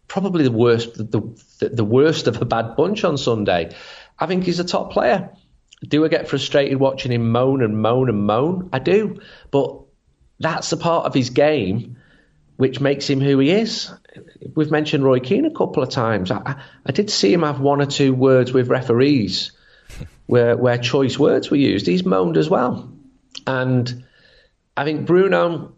probably 0.07 0.43
the 0.43 0.51
worst, 0.51 0.95
the, 0.95 1.37
the, 1.59 1.69
the 1.69 1.85
worst 1.85 2.27
of 2.27 2.41
a 2.41 2.45
bad 2.45 2.75
bunch 2.75 3.03
on 3.03 3.17
Sunday. 3.17 3.75
I 4.17 4.25
think 4.25 4.43
he's 4.43 4.59
a 4.59 4.63
top 4.63 4.91
player. 4.91 5.29
Do 5.83 6.05
I 6.05 6.07
get 6.07 6.27
frustrated 6.27 6.79
watching 6.79 7.11
him 7.11 7.31
moan 7.31 7.61
and 7.61 7.81
moan 7.81 8.09
and 8.09 8.25
moan? 8.25 8.69
I 8.71 8.79
do. 8.79 9.19
But 9.51 9.81
that's 10.39 10.69
the 10.69 10.77
part 10.77 11.05
of 11.05 11.13
his 11.13 11.29
game 11.29 11.97
which 12.57 12.79
makes 12.79 13.09
him 13.09 13.19
who 13.19 13.39
he 13.39 13.51
is. 13.51 13.91
We've 14.55 14.71
mentioned 14.71 15.03
Roy 15.03 15.19
Keane 15.19 15.45
a 15.45 15.51
couple 15.51 15.83
of 15.83 15.89
times. 15.89 16.31
I, 16.31 16.61
I 16.85 16.91
did 16.91 17.09
see 17.09 17.33
him 17.33 17.43
have 17.43 17.59
one 17.59 17.81
or 17.81 17.85
two 17.85 18.13
words 18.13 18.53
with 18.53 18.69
referees 18.69 19.51
where, 20.25 20.55
where 20.55 20.77
choice 20.77 21.19
words 21.19 21.51
were 21.51 21.57
used. 21.57 21.85
He's 21.85 22.05
moaned 22.05 22.37
as 22.37 22.49
well. 22.49 22.91
And 23.45 24.05
I 24.77 24.85
think 24.85 25.05
Bruno, 25.05 25.73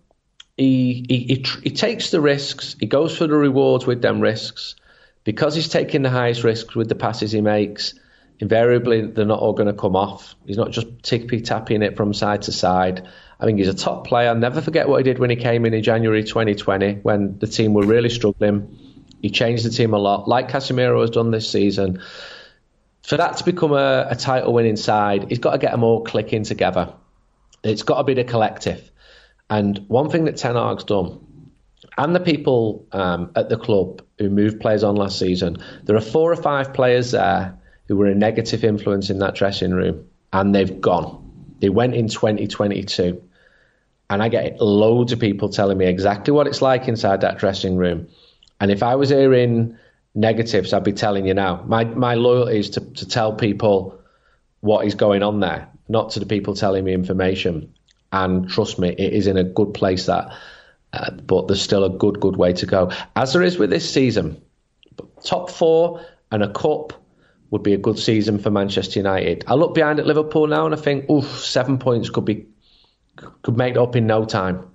he, 0.55 1.05
he, 1.07 1.17
he, 1.17 1.45
he 1.63 1.69
takes 1.71 2.12
the 2.12 2.21
risks, 2.21 2.75
he 2.79 2.86
goes 2.86 3.17
for 3.17 3.25
the 3.25 3.36
rewards 3.36 3.86
with 3.88 4.01
them 4.01 4.21
risks. 4.21 4.75
Because 5.23 5.55
he's 5.55 5.67
taking 5.67 6.03
the 6.03 6.10
highest 6.10 6.45
risks 6.45 6.73
with 6.73 6.88
the 6.88 6.95
passes 6.95 7.33
he 7.33 7.41
makes, 7.41 7.95
invariably 8.39 9.02
they're 9.02 9.26
not 9.26 9.39
all 9.39 9.54
going 9.54 9.67
to 9.67 9.73
come 9.73 9.95
off. 9.95 10.36
He's 10.45 10.58
not 10.58 10.71
just 10.71 10.88
tippy 11.04 11.41
tapping 11.41 11.82
it 11.82 11.97
from 11.97 12.13
side 12.13 12.43
to 12.43 12.52
side. 12.52 13.08
I 13.39 13.45
think 13.45 13.60
he's 13.60 13.67
a 13.67 13.73
top 13.73 14.08
player. 14.08 14.30
I'll 14.30 14.36
never 14.36 14.62
forget 14.62 14.88
what 14.88 14.97
he 14.97 15.04
did 15.04 15.19
when 15.19 15.30
he 15.30 15.36
came 15.36 15.65
in 15.65 15.73
in 15.73 15.84
January 15.84 16.23
2020 16.23 16.95
when 17.04 17.38
the 17.39 17.47
team 17.47 17.73
were 17.73 17.86
really 17.86 18.10
struggling. 18.10 18.78
He 19.21 19.30
changed 19.30 19.65
the 19.65 19.69
team 19.69 19.93
a 19.93 19.97
lot, 19.97 20.28
like 20.28 20.50
Casemiro 20.50 21.02
has 21.02 21.10
done 21.10 21.32
this 21.32 21.50
season. 21.50 22.02
For 23.04 23.17
that 23.17 23.38
to 23.38 23.43
become 23.43 23.71
a, 23.71 24.08
a 24.10 24.15
title 24.15 24.54
winning 24.54 24.76
side, 24.76 25.30
he's 25.30 25.39
got 25.39 25.52
to 25.52 25.58
get 25.58 25.71
them 25.71 25.84
all 25.84 26.04
clicking 26.04 26.43
together. 26.43 26.93
It's 27.63 27.84
got 27.84 27.97
to 27.97 28.04
be 28.04 28.13
the 28.13 28.23
collective. 28.23 28.91
And 29.50 29.80
one 29.88 30.10
thing 30.10 30.26
that 30.26 30.38
Ten 30.38 30.56
Hag's 30.56 30.84
done, 30.84 31.23
and 31.97 32.13
the 32.13 32.19
people 32.19 32.86
um, 32.91 33.32
at 33.36 33.50
the 33.50 33.58
club 33.58 34.04
who 34.19 34.30
moved 34.30 34.60
players 34.60 34.84
on 34.84 34.95
last 34.95 35.17
season, 35.17 35.58
there 35.84 35.95
are 35.95 36.02
four 36.02 36.32
or 36.32 36.36
five 36.36 36.73
players 36.73 37.12
there 37.12 37.58
who 37.88 37.95
were 37.97 38.08
a 38.08 38.15
negative 38.15 38.63
influence 38.63 39.10
in 39.10 39.19
that 39.19 39.36
dressing 39.36 39.71
room, 39.71 40.08
and 40.34 40.54
they've 40.54 40.82
gone. 40.82 41.56
They 41.60 41.69
went 41.69 41.95
in 41.95 42.08
2022. 42.08 43.21
And 44.10 44.23
I 44.23 44.30
get 44.30 44.62
loads 44.62 45.12
of 45.12 45.19
people 45.19 45.50
telling 45.50 45.78
me 45.78 45.86
exactly 45.86 46.32
what 46.32 46.47
it's 46.47 46.62
like 46.62 46.88
inside 46.88 47.21
that 47.21 47.39
dressing 47.39 47.76
room. 47.76 48.08
And 48.60 48.71
if 48.71 48.82
I 48.82 48.95
was 48.95 49.10
hearing 49.10 49.78
negatives, 50.15 50.73
I'd 50.73 50.84
be 50.84 50.93
telling 50.93 51.28
you 51.28 51.34
now. 51.34 51.63
My 51.65 51.84
my 51.84 52.15
loyalty 52.15 52.60
is 52.60 52.69
to, 52.71 52.82
to 52.82 53.08
tell 53.08 53.34
people 53.34 54.00
what 54.62 54.86
is 54.86 54.95
going 54.95 55.23
on 55.23 55.39
there, 55.39 55.67
not 55.89 56.12
to 56.12 56.19
the 56.19 56.26
people 56.26 56.56
telling 56.56 56.84
me 56.84 56.93
information. 56.93 57.73
And 58.12 58.50
trust 58.50 58.80
me, 58.80 58.89
it 58.89 59.13
is 59.13 59.28
in 59.28 59.38
a 59.38 59.43
good 59.43 59.73
place 59.73 60.06
that, 60.06 60.32
uh, 60.93 61.12
but 61.12 61.47
there's 61.47 61.62
still 61.62 61.84
a 61.84 61.89
good, 61.89 62.19
good 62.19 62.38
way 62.38 62.54
to 62.54 62.65
go. 62.65 62.91
As 63.15 63.34
there 63.34 63.43
is 63.43 63.58
with 63.58 63.69
this 63.69 63.91
season, 63.91 64.41
top 65.23 65.52
four 65.52 66.06
and 66.32 66.41
a 66.41 66.52
cup 66.52 66.93
would 67.49 67.63
be 67.63 67.73
a 67.73 67.77
good 67.77 67.97
season 67.97 68.39
for 68.39 68.49
Manchester 68.49 68.99
United. 68.99 69.45
I 69.47 69.53
look 69.55 69.73
behind 69.73 69.99
at 69.99 70.05
Liverpool 70.05 70.47
now 70.47 70.65
and 70.65 70.75
I 70.75 70.77
think, 70.77 71.10
oof, 71.10 71.25
seven 71.39 71.77
points 71.77 72.10
could 72.10 72.25
be 72.25 72.47
could 73.41 73.57
make 73.57 73.71
it 73.71 73.77
up 73.79 73.95
in 73.95 74.05
no 74.05 74.25
time. 74.25 74.69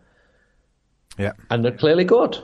Yeah. 1.19 1.33
And 1.51 1.65
they're 1.65 1.77
clearly 1.77 2.05
good. 2.05 2.39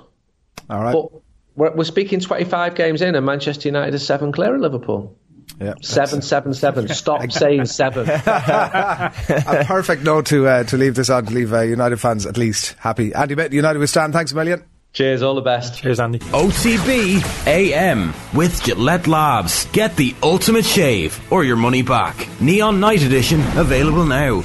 All 0.71 0.83
right. 0.83 0.93
But 0.93 1.23
we're, 1.57 1.75
we're 1.75 1.85
speaking 1.85 2.21
25 2.21 2.75
games 2.75 3.03
in, 3.03 3.15
and 3.15 3.27
Manchester 3.27 3.69
United 3.69 3.95
is 3.95 4.07
seven 4.07 4.31
clear 4.31 4.55
of 4.55 4.61
Liverpool. 4.61 5.19
yeah. 5.61 5.75
Seven, 5.83 6.23
seven, 6.23 6.55
seven. 6.55 6.87
Stop 6.89 7.33
saying 7.33 7.65
seven. 7.65 8.09
a 8.09 9.65
perfect 9.67 10.03
note 10.03 10.27
to 10.27 10.47
uh, 10.47 10.65
to 10.65 10.77
leave 10.77 10.95
this 10.95 11.11
on 11.11 11.27
to 11.27 11.33
leave 11.33 11.53
uh, 11.53 11.63
United 11.63 11.97
fans 11.97 12.27
at 12.27 12.37
least 12.37 12.75
happy. 12.79 13.13
Andy 13.15 13.35
Bit, 13.35 13.53
United 13.53 13.79
We 13.79 13.87
Stand. 13.87 14.13
Thanks 14.13 14.31
a 14.33 14.35
million. 14.37 14.63
Cheers, 14.93 15.23
all 15.23 15.35
the 15.35 15.43
best. 15.43 15.79
Cheers, 15.79 16.01
Andy. 16.01 16.19
OTB 16.19 17.47
AM 17.47 18.13
with 18.35 18.63
Gillette 18.65 19.07
Labs. 19.07 19.67
Get 19.67 19.97
the 19.97 20.15
ultimate 20.23 20.65
shave 20.65 21.21
or 21.31 21.45
your 21.45 21.57
money 21.57 21.83
back. 21.83 22.29
Neon 22.41 22.81
Night 22.81 23.03
Edition 23.03 23.41
available 23.57 24.05
now. 24.05 24.43